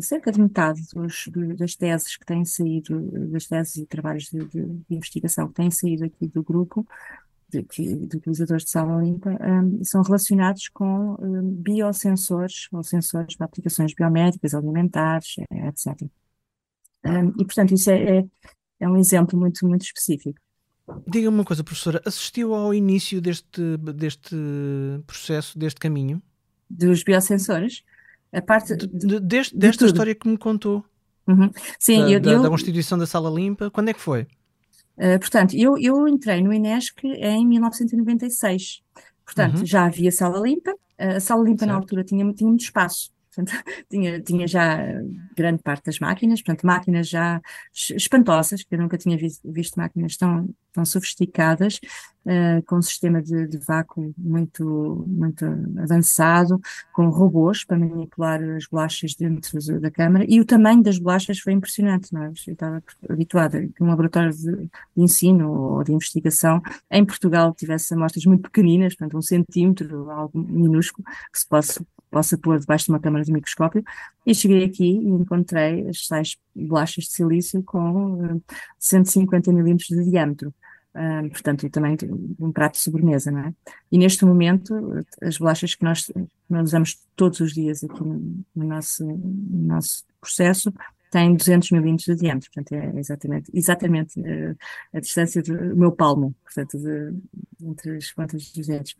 [0.00, 4.64] cerca de metade dos, das teses que têm saído, das teses e trabalhos de, de,
[4.64, 6.86] de investigação que têm saído aqui do grupo,
[7.50, 13.46] de, de utilizadores de sala limpa, um, são relacionados com um, biosensores, ou sensores para
[13.46, 16.08] aplicações biomédicas, alimentares, etc.
[17.04, 18.24] Um, e, portanto, isso é, é,
[18.80, 20.40] é um exemplo muito, muito específico.
[21.06, 24.36] Diga-me uma coisa, professora, assistiu ao início deste, deste
[25.06, 26.22] processo, deste caminho?
[26.68, 27.82] Dos biosensores?
[28.32, 30.84] A parte de, de, deste, desta história que me contou.
[31.26, 31.50] Uhum.
[31.78, 34.26] Sim, da, eu, da, eu, da constituição da sala limpa, quando é que foi?
[34.96, 38.82] Uh, portanto, eu, eu entrei no INESC em 1996.
[39.24, 39.66] Portanto, uhum.
[39.66, 40.72] já havia sala limpa.
[40.72, 41.70] Uh, a sala limpa certo.
[41.70, 43.13] na altura tinha, tinha muito espaço.
[43.34, 43.52] Portanto,
[43.90, 44.78] tinha, tinha já
[45.36, 47.40] grande parte das máquinas, portanto, máquinas já
[47.72, 51.80] espantosas, que eu nunca tinha visto, visto máquinas tão, tão sofisticadas,
[52.24, 55.44] uh, com um sistema de, de, vácuo muito, muito
[55.78, 56.60] avançado,
[56.92, 61.52] com robôs para manipular as bolachas dentro da câmara, e o tamanho das bolachas foi
[61.52, 62.28] impressionante, não é?
[62.28, 67.94] Eu estava habituada que um laboratório de, de ensino ou de investigação em Portugal tivesse
[67.94, 71.84] amostras muito pequeninas, portanto, um centímetro, algo minúsculo, que se possa
[72.14, 73.82] possa pôr debaixo de uma câmara de microscópio,
[74.24, 78.42] e cheguei aqui e encontrei as tais bolachas de silício com uh,
[78.78, 80.54] 150 milímetros de diâmetro.
[80.94, 81.96] Uh, portanto, também
[82.38, 83.52] um prato de sobremesa, não é?
[83.90, 84.72] E neste momento,
[85.20, 86.08] as bolachas que nós,
[86.48, 90.72] nós usamos todos os dias aqui no, no nosso, no nosso processo
[91.10, 94.56] têm 200 milímetros de diâmetro, portanto é exatamente, exatamente uh,
[94.92, 97.12] a distância do meu palmo, portanto, de,
[97.60, 98.94] entre as pontas dos dedos.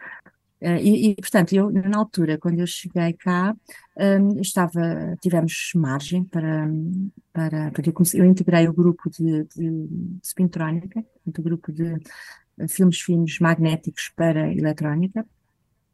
[0.64, 3.54] Uh, e, e, portanto, eu, na altura, quando eu cheguei cá,
[3.98, 6.66] um, estava, tivemos margem para,
[7.34, 11.92] para, para eu, comecei, eu integrei o grupo de, de, de spintrónica, o grupo de
[11.92, 15.26] uh, filmes finos magnéticos para eletrónica,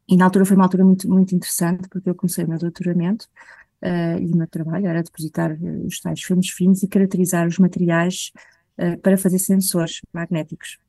[0.07, 3.27] e na altura foi uma altura muito, muito interessante, porque eu comecei o meu doutoramento,
[3.83, 5.51] uh, e o meu trabalho era depositar
[5.85, 8.31] os tais filmes finos e caracterizar os materiais
[9.03, 10.79] para fazer sensores magnéticos.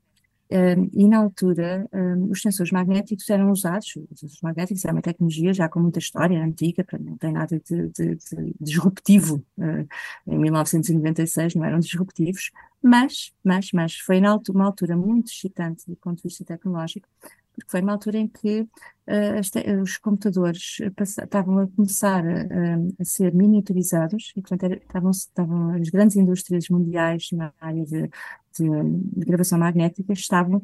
[0.93, 1.89] E na altura,
[2.29, 6.43] os sensores magnéticos eram usados, os sensores magnéticos é uma tecnologia já com muita história,
[6.43, 9.45] antiga, não tem nada de, de, de disruptivo.
[9.57, 9.87] Uh,
[10.27, 12.51] em 1996 não eram disruptivos,
[12.83, 17.09] mas, mas, mas foi na altura, uma altura muito excitante do ponto de vista tecnológico,
[17.55, 22.43] porque foi uma altura em que uh, os computadores estavam a começar a,
[23.01, 28.03] a, ser miniaturizados, e portanto estavam, as grandes indústrias mundiais na área de,
[28.59, 28.69] de,
[29.17, 30.63] de gravação magnética estavam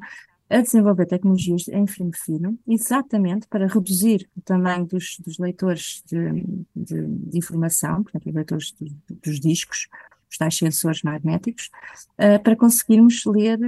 [0.51, 6.43] a desenvolver tecnologias em filme fino, exatamente para reduzir o tamanho dos, dos leitores de,
[6.75, 8.75] de, de, informação, portanto, leitores
[9.23, 9.89] dos discos,
[10.31, 11.71] os tais sensores magnéticos,
[12.19, 13.59] uh, para conseguirmos ler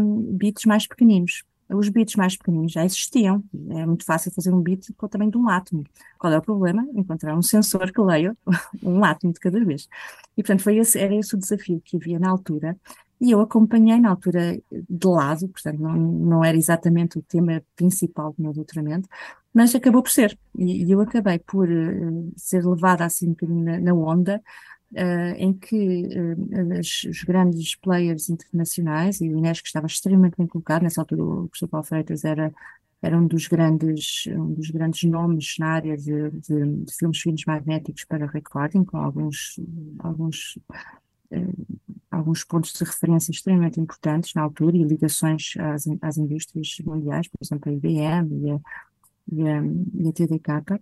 [0.00, 3.42] um, bits mais pequeninos os bits mais pequeninos já existiam.
[3.70, 5.84] É muito fácil fazer um bit com o tamanho de um átomo.
[6.18, 6.86] Qual é o problema?
[6.94, 8.36] Encontrar um sensor que leia
[8.82, 9.88] um átomo de cada vez.
[10.36, 12.76] E, portanto, foi esse, era esse o desafio que havia na altura.
[13.20, 18.32] E eu acompanhei na altura de lado, portanto, não, não era exatamente o tema principal
[18.32, 19.06] do meu doutoramento,
[19.52, 20.38] mas acabou por ser.
[20.56, 24.42] E, e eu acabei por uh, ser levada assim um bocadinho na, na onda,
[24.92, 30.36] uh, em que uh, os, os, grandes players internacionais, e o Inés que estava extremamente
[30.36, 32.52] bem colocado, nessa altura o Paulo Freitas era,
[33.02, 37.44] era um dos grandes, um dos grandes nomes na área de, de, de filmes finos
[37.44, 39.58] magnéticos para recording, com alguns,
[39.98, 40.58] alguns
[41.32, 47.28] uh, alguns pontos de referência extremamente importantes na altura e ligações às, às indústrias mundiais,
[47.28, 48.60] por exemplo, a IBM e a,
[49.32, 49.62] e a,
[49.94, 50.80] e a TDK.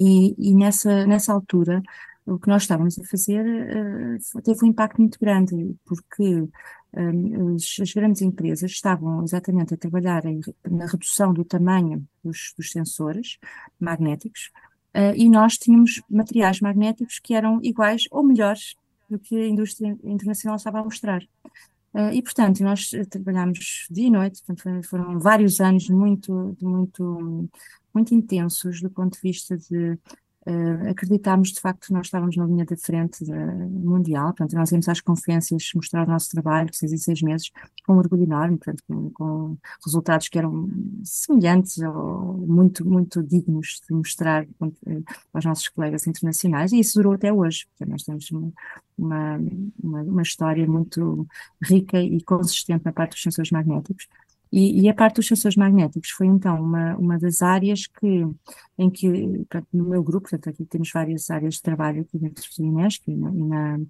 [0.00, 1.82] E, e, nessa, nessa altura
[2.26, 6.48] o que nós estávamos a fazer uh, teve um impacto muito grande, porque
[6.94, 12.70] as, as, grandes empresas estavam exatamente a trabalhar em, na redução do tamanho dos, dos
[12.70, 13.38] sensores
[13.80, 14.50] magnéticos,
[14.94, 18.74] uh, e nós tínhamos materiais magnéticos que eram iguais ou melhores
[19.08, 21.22] do que a indústria internacional estava a mostrar.
[21.94, 27.50] Uh, e, portanto, nós trabalhámos dia e noite, portanto, foram vários anos muito, muito,
[27.92, 29.98] muito intensos do ponto de vista de
[30.46, 34.70] uh, acreditámos de facto que nós estávamos na linha da frente da, mundial, portanto, nós
[34.70, 37.50] íamos às conferências mostrar o nosso trabalho, seis em seis meses,
[37.86, 40.68] com um orgulho enorme, portanto, com, com, resultados que eram
[41.04, 44.46] semelhantes ou muito, muito dignos de mostrar
[45.32, 47.66] aos nossos colegas internacionais, e isso durou até hoje.
[47.68, 48.30] Portanto, nós temos
[48.98, 49.40] uma,
[49.82, 51.26] uma, uma história muito
[51.62, 54.06] rica e consistente na parte dos sensores magnéticos.
[54.52, 58.26] E, e, a parte dos sensores magnéticos foi então uma, uma das áreas que,
[58.76, 62.44] em que, portanto, no meu grupo, portanto, aqui temos várias áreas de trabalho aqui dentro
[62.58, 63.80] do Unesco e, na, e na,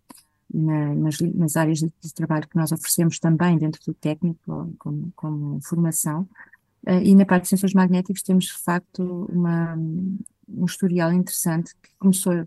[0.54, 5.12] na, nas, nas, áreas de, de, trabalho que nós oferecemos também dentro do técnico, como,
[5.16, 6.28] como formação.
[6.86, 11.90] Uh, e na parte de sensores magnéticos temos, de facto, uma, um historial interessante que
[11.98, 12.46] começou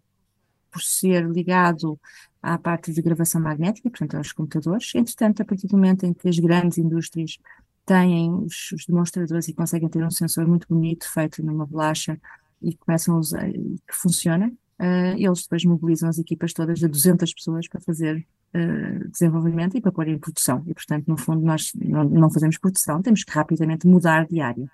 [0.71, 1.99] por ser ligado
[2.41, 4.93] à parte de gravação magnética, portanto, aos computadores.
[4.93, 7.39] Entretanto, a partir do momento em que as grandes indústrias
[7.85, 12.19] têm os, os, demonstradores e conseguem ter um sensor muito bonito feito numa bolacha
[12.61, 17.33] e começam a usar, que funciona, uh, eles depois mobilizam as equipas todas de 200
[17.33, 20.63] pessoas para fazer uh, desenvolvimento e para pôr em produção.
[20.67, 24.69] E, portanto, no fundo, nós não, não fazemos produção, temos que rapidamente mudar de área.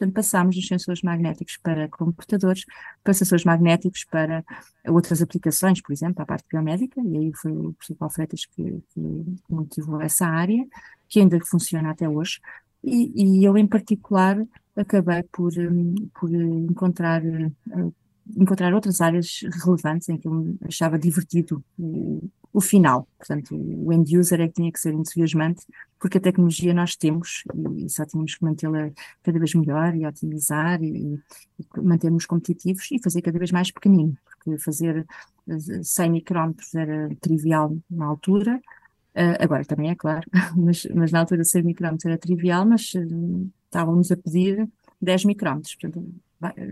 [0.00, 2.64] Portanto, passámos dos sensores magnéticos para computadores,
[3.04, 4.42] para sensores magnéticos para
[4.88, 8.82] outras aplicações, por exemplo, a parte biomédica, e aí foi o professor Paulo Freitas que,
[8.94, 10.66] que motivou essa área,
[11.06, 12.40] que ainda funciona até hoje,
[12.82, 14.42] e, e eu, em particular,
[14.74, 17.92] acabei por, hum, por encontrar, hum,
[18.38, 23.06] encontrar outras áreas relevantes em que eu achava divertido o, o final.
[23.18, 25.66] Portanto, o end user é que tinha que ser entusiasmante,
[26.00, 27.44] porque a tecnologia nós temos
[27.76, 28.90] e, só tínhamos que mantê-la
[29.22, 31.20] cada vez melhor e otimizar e,
[31.58, 35.06] e mantermos competitivos e fazer cada vez mais pequenino, porque fazer
[35.46, 38.60] 100 eh, micrómetros era trivial na altura,
[39.12, 40.24] Uh, agora também é claro,
[40.56, 44.68] mas, mas na altura 100 micrómetros era trivial, mas uh, estávamos a pedir
[45.02, 45.74] 10 micrómetros.
[45.74, 46.14] Portanto,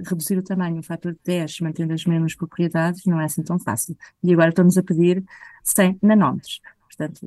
[0.06, 3.58] reduzir o tamanho um fator de 10, mantendo as mesmas propriedades, não é assim tão
[3.58, 3.96] fácil.
[4.22, 5.24] E agora estamos a pedir
[5.64, 6.60] 100 nanómetros.
[6.98, 7.20] Portanto,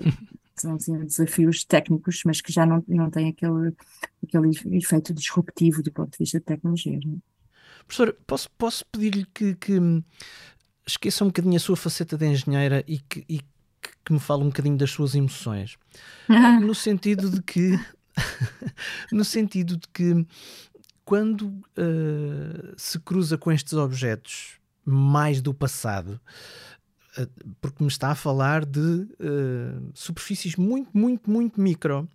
[0.56, 3.74] são assim, desafios técnicos, mas que já não, não têm aquele,
[4.22, 7.00] aquele efeito disruptivo do ponto de vista de tecnologia.
[7.04, 7.14] Não?
[7.14, 7.32] É?
[7.88, 9.80] Professor, posso, posso pedir-lhe que, que
[10.86, 13.42] esqueça um bocadinho a sua faceta de engenheira e que, e
[14.04, 15.78] que me fale um bocadinho das suas emoções.
[16.62, 17.80] No sentido de que.
[19.12, 20.26] no sentido de que
[21.06, 26.20] quando uh, se cruza com estes objetos mais do passado,
[27.60, 32.08] porque me está a falar de uh, superfícies muito, muito, muito micro,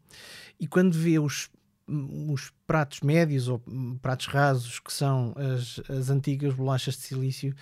[0.58, 1.50] e quando vê os,
[1.86, 3.62] os pratos médios ou
[4.00, 7.54] pratos rasos, que são as, as antigas bolachas de silício,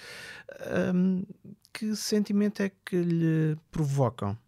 [0.95, 1.25] um,
[1.73, 4.39] que sentimento é que lhe provocam?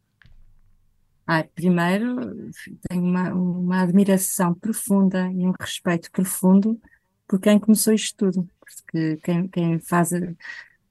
[1.26, 2.52] Ah, primeiro,
[2.88, 6.80] tenho uma, uma admiração profunda e um respeito profundo
[7.26, 10.10] por quem começou isto tudo, porque quem, quem faz,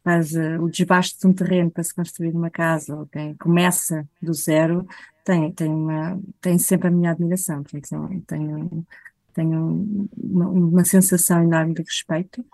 [0.06, 4.34] faz o desbaste de um terreno para se construir uma casa, ou quem começa do
[4.34, 4.88] zero,
[5.26, 8.86] tem, tem, uma, tem sempre a minha admiração, tenho, tenho,
[9.34, 12.46] tenho uma, uma sensação enorme de respeito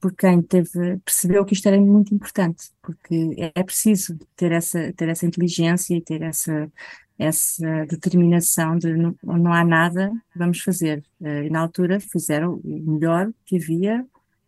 [0.00, 4.92] por quem teve, percebeu que isto era muito importante, porque é, é preciso ter essa,
[4.94, 6.70] ter essa inteligência e ter essa,
[7.18, 11.04] essa determinação de não, não há nada, vamos fazer.
[11.20, 14.04] Uh, e na altura fizeram o melhor que havia,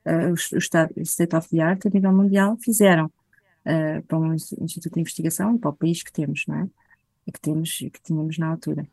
[0.07, 4.95] uh, o, o, State of the Art a nível mundial, fizeram uh, para um instituto
[4.95, 6.67] de investigação e para o país que temos, não é?
[7.33, 8.85] Que temos que tínhamos na altura.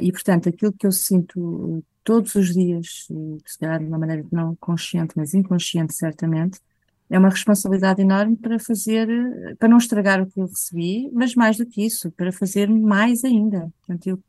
[0.00, 3.06] e portanto, aquilo que eu sinto todos os dias,
[3.44, 6.58] se calhar de uma maneira não consciente, mas inconsciente certamente,
[7.08, 9.08] é uma responsabilidade enorme para fazer,
[9.58, 13.24] para não estragar o que eu recebi, mas mais do que isso, para fazer mais
[13.24, 13.72] ainda.
[13.80, 14.22] Portanto, eu,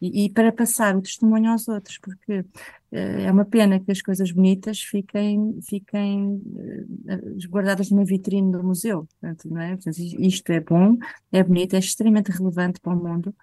[0.00, 2.46] e, e, para passar o testemunho aos outros, porque uh,
[2.92, 9.08] é uma pena que as coisas bonitas fiquem, fiquem uh, guardadas numa vitrine do museu.
[9.20, 9.74] Portanto, não é?
[9.74, 10.96] Portanto, isto é bom,
[11.32, 13.34] é bonito, é extremamente relevante para o mundo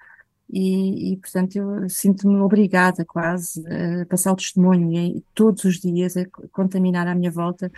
[0.49, 6.15] e, e portanto, eu sinto-me obrigada quase a passar o testemunho e todos os dias
[6.15, 7.71] a contaminar à minha volta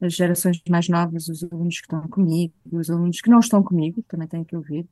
[0.00, 4.02] as gerações mais novas, os alunos que estão comigo, os alunos que não estão comigo,
[4.08, 4.86] também têm que ouvir,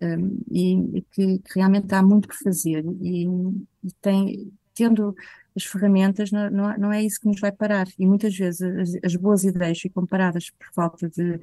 [0.00, 3.26] um, e, e que, que, realmente há muito por fazer e,
[3.84, 5.14] e tem, tendo
[5.56, 8.90] as ferramentas não, não, não, é isso que nos vai parar e muitas vezes as,
[9.02, 11.40] as boas ideias ficam paradas por falta de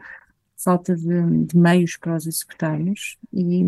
[0.55, 3.63] falta de, de, meios para os executarmos e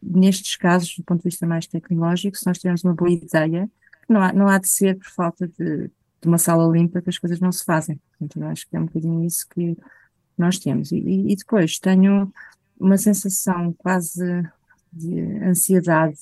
[0.00, 3.68] nestes casos, do ponto de vista mais tecnológico, se nós tivermos uma boa ideia,
[4.08, 7.18] não há, não há de ser por falta de, de uma sala limpa que as
[7.18, 8.00] coisas não se fazem.
[8.20, 9.76] Então, acho que é um bocadinho isso que
[10.36, 10.92] nós temos.
[10.92, 12.32] E, e depois tenho
[12.82, 14.22] uma sensação quase
[14.92, 16.18] de ansiedade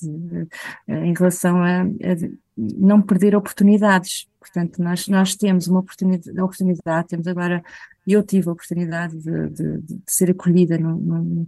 [0.87, 2.15] eh, em relação a, a
[2.57, 4.27] não perder oportunidades.
[4.39, 7.61] Portanto, nós, nós temos uma oportunidade, oportunidade, temos agora,
[8.07, 11.45] eu tive a oportunidade de, de, de ser acolhida num,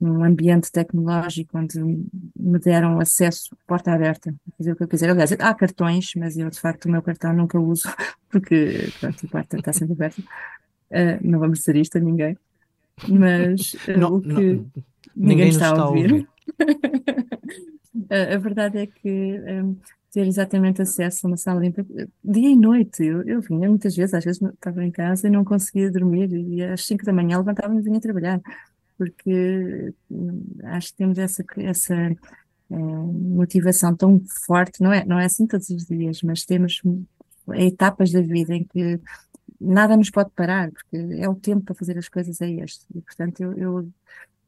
[0.00, 5.10] num, ambiente tecnológico onde me deram acesso, porta aberta, fazer o que eu quiser.
[5.10, 7.88] Aliás, há cartões, mas eu de facto o meu cartão nunca uso,
[8.28, 10.20] porque pronto, a porta está sempre aberta.
[10.90, 12.36] Uh, não vamos dizer isto a ninguém,
[13.08, 14.70] mas uh, não, o que não,
[15.16, 16.10] ninguém está, está a ouvir.
[16.10, 16.28] A, ouvir.
[18.10, 19.76] a, a, verdade é que um,
[20.12, 21.84] ter exatamente acesso a uma sala limpa
[22.22, 23.02] dia e noite.
[23.04, 26.62] Eu, eu vinha muitas vezes, às vezes estava em casa e não conseguia dormir, e
[26.62, 28.40] às 5 da manhã levantava-me e vinha trabalhar,
[28.96, 32.16] porque hum, acho que temos essa, essa é,
[32.70, 36.80] motivação tão forte, não é, não é assim todos os dias, mas temos
[37.54, 39.00] etapas da vida em que
[39.60, 42.86] nada nos pode parar, porque é o tempo para fazer as coisas é este.
[42.94, 43.92] E, portanto, eu, eu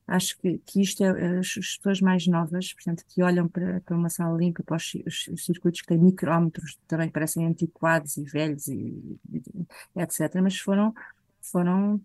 [0.06, 4.08] acho que, que isto é as, pessoas mais novas, portanto, que olham para, para uma
[4.08, 8.68] sala limpa, para os, os, os, circuitos que têm micrómetros, também parecem antiquados e velhos,
[8.68, 10.40] e, e etc.
[10.42, 10.94] Mas foram,
[11.40, 12.00] foram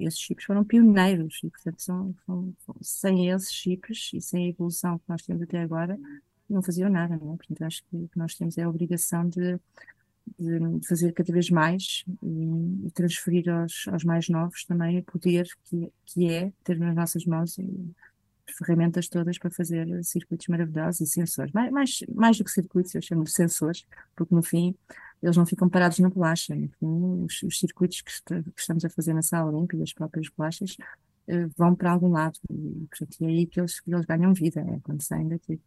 [0.00, 4.98] esses chips foram pioneiros e, portanto, são, são, sem esses chips e sem a evolução
[4.98, 5.98] que nós temos até agora,
[6.48, 7.36] não faziam nada, não é?
[7.36, 9.58] Portanto, acho que, que nós temos é a obrigação de
[10.38, 15.92] de fazer cada vez mais e, transferir aos, aos, mais novos também o poder que,
[16.06, 17.56] que é ter nas nossas mãos
[18.48, 21.52] as ferramentas todas para fazer circuitos maravilhosos e sensores.
[21.52, 23.84] Mais, mais, mais do que circuitos, eu chamo de sensores,
[24.16, 24.74] porque no fim
[25.22, 26.54] eles não ficam parados na bolacha.
[26.54, 28.12] No fim, os, os circuitos que,
[28.42, 30.76] que, estamos a fazer na sala limpa e as próprias bolachas
[31.28, 34.60] uh, vão para algum lado e, portanto, é aí que eles, que eles ganham vida,
[34.60, 35.60] é quando saem daqui.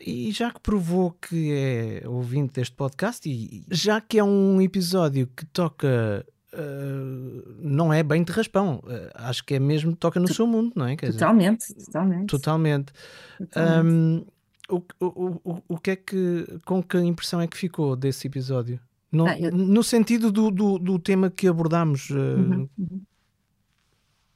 [0.00, 5.28] E já que provou que é ouvinte deste podcast, e já que é um episódio
[5.28, 6.26] que toca.
[6.52, 10.72] Uh, não é bem de raspão, uh, acho que é mesmo toca no seu mundo,
[10.74, 10.96] não é?
[10.96, 12.26] Quer totalmente, dizer, totalmente.
[12.26, 12.92] Totalmente.
[13.38, 13.86] totalmente.
[13.86, 14.26] Um,
[14.68, 16.46] o, o, o, o que é que.
[16.64, 18.80] Com que impressão é que ficou desse episódio?
[19.12, 19.52] No, ah, eu...
[19.52, 22.10] no sentido do, do, do, tema que abordámos.
[22.10, 22.16] Uh...
[22.16, 23.02] Uhum, uhum.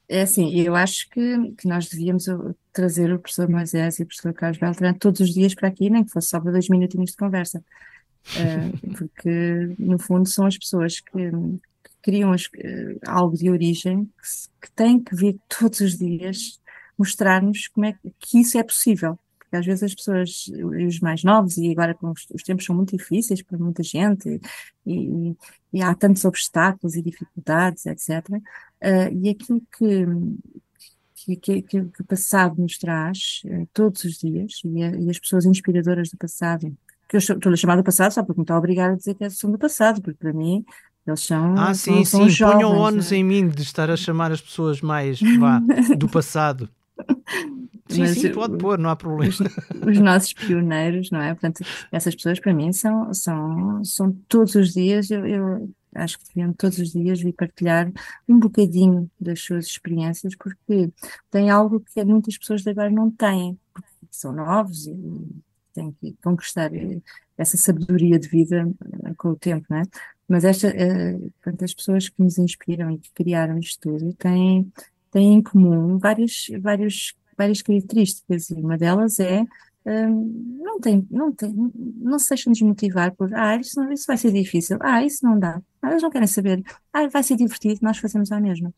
[0.07, 2.25] É assim, eu acho que, que nós devíamos
[2.71, 6.03] trazer o professor Moisés e o professor Carlos Beltrán todos os dias para aqui, nem
[6.03, 10.99] que fosse só para dois minutinhos de conversa, uh, porque no fundo são as pessoas
[10.99, 15.97] que, que criam as, uh, algo de origem que, que têm que vir todos os
[15.97, 16.59] dias
[16.97, 19.17] mostrar-nos como é que isso é possível.
[19.39, 20.47] Porque às vezes as pessoas,
[20.87, 24.41] os mais novos, e agora com os, os tempos são muito difíceis para muita gente,
[24.85, 25.37] e, e,
[25.73, 28.27] e há tantos obstáculos e dificuldades, etc.
[28.85, 34.61] Uh, e aquilo que, que, que, que, o passado nos traz uh, todos os dias,
[34.63, 36.71] e, a, e, as pessoas inspiradoras do passado,
[37.09, 39.27] que eu estou a chamar do passado só porque me está obrigada a dizer que
[39.31, 40.63] são do passado, porque para mim
[41.07, 41.55] eles são.
[41.57, 43.15] Ah, sim, são, sim, ponham ónus é?
[43.15, 45.59] em mim de estar a chamar as pessoas mais vá,
[45.97, 46.69] do passado.
[47.87, 49.31] Sim, Mas, sim, pode pôr, não há problema.
[49.31, 51.35] Os, os, nossos pioneiros, não é?
[51.35, 56.25] Portanto, essas pessoas para mim são, são, são todos os dias, eu, eu acho que
[56.27, 57.91] deviam todos os dias vir partilhar
[58.27, 60.91] um bocadinho das suas experiências, porque
[61.29, 64.95] tem algo que muitas pessoas de agora não têm, porque são novos e
[65.73, 66.71] têm que conquistar
[67.37, 68.67] essa sabedoria de vida
[69.03, 69.83] eh, com o tempo, não é?
[70.27, 74.71] Mas esta, uh, portanto, as pessoas que nos inspiram e que criaram isto tudo têm,
[75.15, 79.45] têm em comum várias, várias, várias características, e uma delas é
[79.87, 84.17] Hum, não tem, não tem, não se deixam desmotivar por, ah, isso, não, isso vai
[84.17, 87.81] ser difícil, ah, isso não dá, ah, eles não querem saber, ah, vai ser divertido,
[87.83, 88.73] nós fazemos a mesma.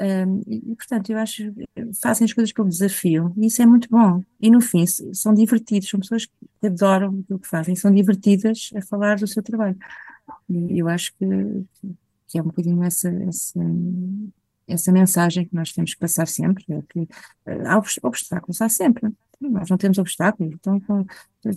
[0.00, 1.52] Um, e, portanto, eu acho
[2.00, 4.22] fazem as coisas pelo desafio, e isso é muito bom.
[4.40, 8.80] E no fim, são divertidos, são pessoas que adoram o que fazem, são divertidas a
[8.80, 9.76] falar do seu trabalho.
[10.48, 11.26] E eu acho que,
[12.26, 13.60] que é um bocadinho essa, essa,
[14.68, 19.12] essa mensagem que nós temos que passar sempre: é que uh, há obstáculos, há sempre
[19.40, 20.82] nós não temos obstáculos, então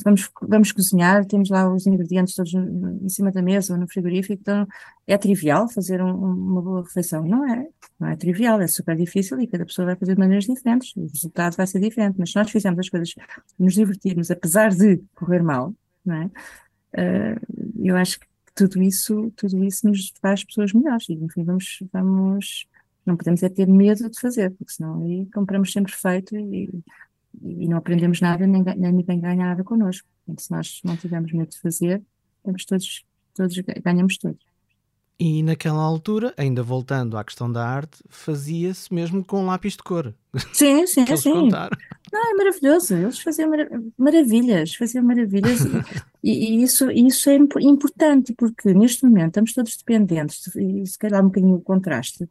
[0.04, 4.40] vamos, vamos cozinhar, temos lá os ingredientes todos em cima da mesa ou no frigorífico,
[4.40, 4.68] então
[5.08, 7.24] é trivial fazer um, uma boa refeição.
[7.26, 7.68] Não é,
[8.00, 11.08] não é trivial, é super difícil e cada pessoa vai fazer de maneiras diferentes, o
[11.08, 13.16] resultado vai ser diferente, mas se nós fizermos as coisas,
[13.58, 15.74] nos divertirmos, apesar de correr mal,
[16.06, 16.26] não é?
[16.94, 21.80] Uh, eu acho que tudo isso, tudo isso nos faz pessoas melhores e, enfim, vamos,
[21.92, 22.68] vamos,
[23.06, 26.70] não podemos é ter medo de fazer, porque senão aí compramos sempre feito e
[27.42, 30.08] e não aprendemos nada, nem, nem ninguém ganha nada connosco.
[30.38, 32.02] Se nós não tivermos medo de fazer,
[32.44, 34.40] temos todos, todos ganhamos todos.
[35.20, 40.16] E naquela altura, ainda voltando à questão da arte, fazia-se mesmo com lápis de cor.
[40.52, 41.32] Sim, sim, sim.
[41.32, 41.78] Contaram.
[42.12, 42.96] Não, é maravilhoso.
[42.96, 45.60] Eles faziam marav maravilhas, faziam maravilhas.
[46.24, 51.22] e, e, isso, isso é importante, porque neste momento estamos todos dependentes, e se calhar
[51.22, 52.28] um bocadinho o contraste,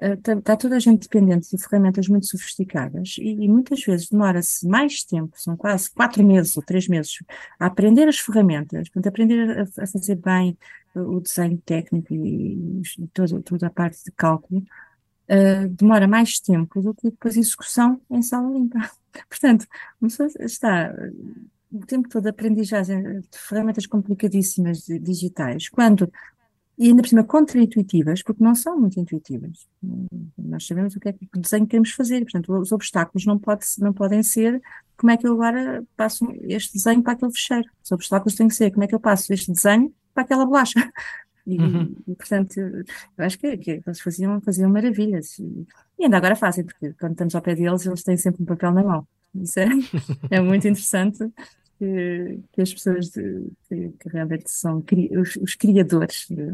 [0.00, 5.02] está toda a gente dependente de ferramentas muito sofisticadas e, e muitas vezes demora-se mais
[5.02, 7.18] tempo, são quase quatro meses ou três meses,
[7.58, 10.56] a aprender as ferramentas, portanto, aprender a, a fazer bem
[10.94, 14.60] o desenho técnico e, e toda, toda a parte de cálculo,
[15.28, 18.78] uh, demora mais tempo do que depois a execução em sala limpa.
[19.28, 19.66] Portanto,
[20.40, 20.94] está
[21.72, 26.10] o tempo todo aprendizagem de ferramentas complicadíssimas digitais, quando
[26.78, 29.66] e ainda por cima contra-intuitivas, porque não são muito intuitivas.
[30.38, 33.66] Nós sabemos o que é que o desenho queremos fazer, portanto, os obstáculos não, pode,
[33.78, 34.62] não podem ser
[34.96, 37.68] como é que eu agora passo este desenho para aquele fecheiro.
[37.82, 40.92] Os obstáculos têm que ser como é que eu passo este desenho para aquela bolacha.
[41.44, 41.96] E, uhum.
[42.06, 42.84] e portanto, eu
[43.24, 45.38] acho que, que, eles faziam, faziam maravilhas.
[45.38, 45.66] E,
[45.98, 48.70] e, ainda agora fazem, porque quando estamos ao pé deles, eles têm sempre um papel
[48.70, 49.08] na mão.
[49.34, 49.66] Isso é,
[50.30, 51.24] é muito interessante
[51.78, 56.46] que, que as pessoas de, que, realmente são cri, os, os, criadores de,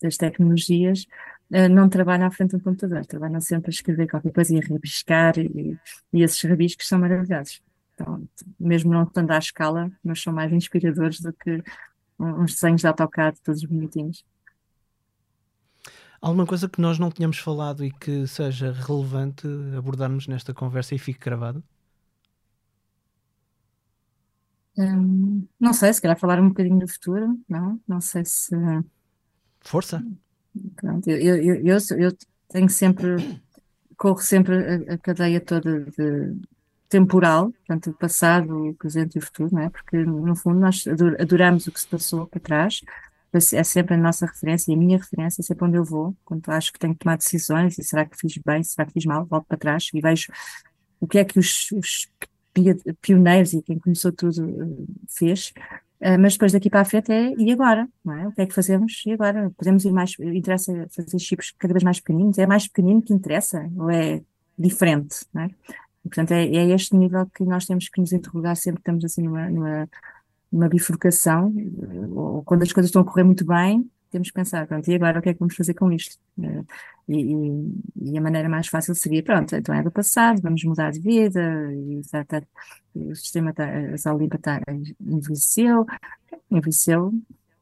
[0.00, 1.06] das tecnologias
[1.50, 4.58] uh, não trabalham à frente de um computador, trabalham sempre a escrever qualquer coisa e
[4.58, 5.78] a rabiscar e,
[6.12, 7.62] e esses rabiscos são maravilhosos.
[7.94, 8.26] Então,
[8.58, 11.62] mesmo não estando à escala, mas são mais inspiradores do que
[12.18, 14.24] uns desenhos de AutoCAD todos bonitinhos.
[16.20, 19.46] Alguma coisa que nós não tínhamos falado e que seja relevante
[19.76, 21.62] abordarmos nesta conversa e fique gravado?
[24.76, 27.80] Hum, não sei, se calhar falar um bocadinho do futuro, não?
[27.86, 28.54] Não sei se.
[29.60, 30.04] Força!
[30.76, 32.16] Pronto, eu, eu, eu, eu
[32.48, 33.40] tenho sempre,
[33.96, 36.36] corro sempre a, a, cadeia toda de
[36.88, 39.70] temporal, portanto, o passado, o presente e o futuro, não é?
[39.70, 40.84] Porque, no fundo, nós
[41.18, 42.80] adoramos o que se passou para trás,
[43.52, 46.48] é sempre a nossa referência e a minha referência, é sempre onde eu vou, quando
[46.50, 49.26] acho que tenho que tomar decisões, e será que fiz bem, será que fiz mal,
[49.26, 50.32] volto para trás e vejo
[51.00, 52.08] o que é que os, os
[53.00, 55.52] pioneiros e quem começou tudo eh, fez,
[56.00, 58.28] uh, mas depois daqui para a frente é e agora, é?
[58.28, 59.50] O que é que fazemos e agora?
[59.56, 62.38] Podemos ir mais, interessa fazer chips cada vez mais pequeninos?
[62.38, 64.22] É mais pequenino que interessa ou é
[64.58, 65.46] diferente, é?
[66.04, 69.04] E, portanto, é, é este nível que nós temos que nos interrogar sempre que estamos
[69.04, 69.88] assim numa, numa,
[70.52, 71.52] numa bifurcação,
[72.14, 75.18] ou quando as coisas estão a correr muito bem, temos que pensar, pronto, e agora
[75.18, 76.16] o que é que vamos fazer com isto?
[76.40, 76.62] Eh,
[77.08, 80.92] e, e, e, a maneira mais fácil seria, pronto, então é do passado, vamos mudar
[80.92, 81.42] de vida,
[81.74, 82.42] e tá, tá,
[82.94, 84.60] o sistema, tá, a limpa tá,
[85.00, 85.84] envelheceu,
[86.48, 87.12] envelheceu,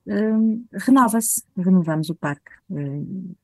[0.07, 3.35] um, renova-se, renovamos o parque, um,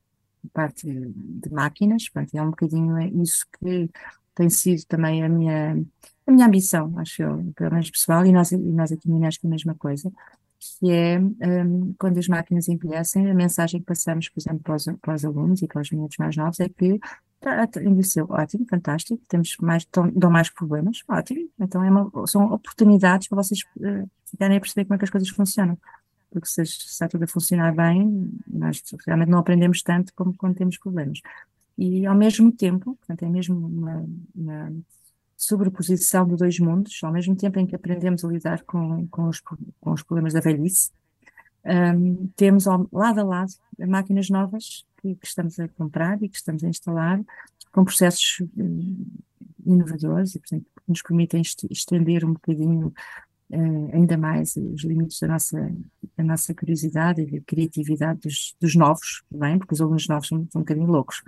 [0.53, 3.91] parte de máquinas, pronto, é um bocadinho isso que
[4.35, 5.83] tem sido também a minha,
[6.27, 9.47] a minha ambição, acho eu, pelo menos pessoal, e nós, e nós aqui no Inesc
[9.47, 10.13] a mesma coisa,
[10.59, 14.85] que é um, quando as máquinas envelhecem, a mensagem que passamos, por exemplo, para os,
[15.01, 16.99] para os alunos e para os miúdos mais novos é que
[17.41, 22.53] tá, tá, envelheceu, ótimo, fantástico, temos mais, dão mais problemas, ótimo, então é uma, são
[22.53, 25.79] oportunidades para vocês uh, ficarem a perceber como é que as coisas funcionam.
[26.31, 30.57] Porque se, se está tudo a funcionar bem, nós realmente não aprendemos tanto como quando
[30.57, 31.21] temos problemas.
[31.79, 34.05] E ao mesmo tempo, portanto, é mesmo uma,
[34.35, 34.73] uma
[35.39, 39.39] sobreposição de dois mundos, ao mesmo tempo em que aprendemos a lidar com, com, os,
[39.39, 40.91] com os problemas da velhice,
[41.65, 46.37] um, temos ao, lado a lado máquinas novas que, que, estamos a comprar e que
[46.37, 47.21] estamos a instalar,
[47.71, 49.07] com processos um,
[49.65, 52.93] inovadores e, portanto, que nos permitem estender um bocadinho
[53.51, 55.73] uh, ainda mais os limites da nossa,
[56.17, 60.49] da nossa curiosidade e da criatividade dos, dos novos, bem, porque os alunos novos são,
[60.51, 61.23] são um bocadinho loucos.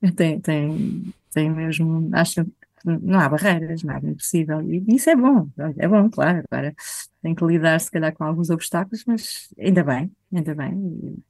[0.14, 2.46] Tem, tem, tem mesmo, acho
[2.84, 4.60] não há barreiras, nada é impossível.
[4.62, 6.42] E isso é bom, é bom, claro.
[6.50, 6.74] Agora
[7.22, 11.24] tem que lidar, se calhar, com alguns obstáculos, mas ainda bem, ainda bem.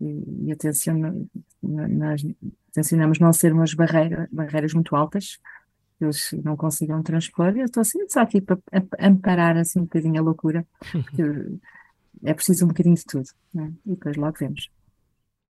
[0.00, 0.56] E, e, e
[1.62, 2.22] nós
[2.72, 5.38] tencionamos não ser umas barreiras, barreiras muito altas,
[5.98, 7.56] que eles não consigam transpor.
[7.56, 8.58] Eu estou assim, só aqui para
[8.98, 11.22] amparar assim um bocadinho a loucura, porque
[12.24, 13.66] é preciso um bocadinho de tudo, é?
[13.86, 14.70] e depois logo vemos.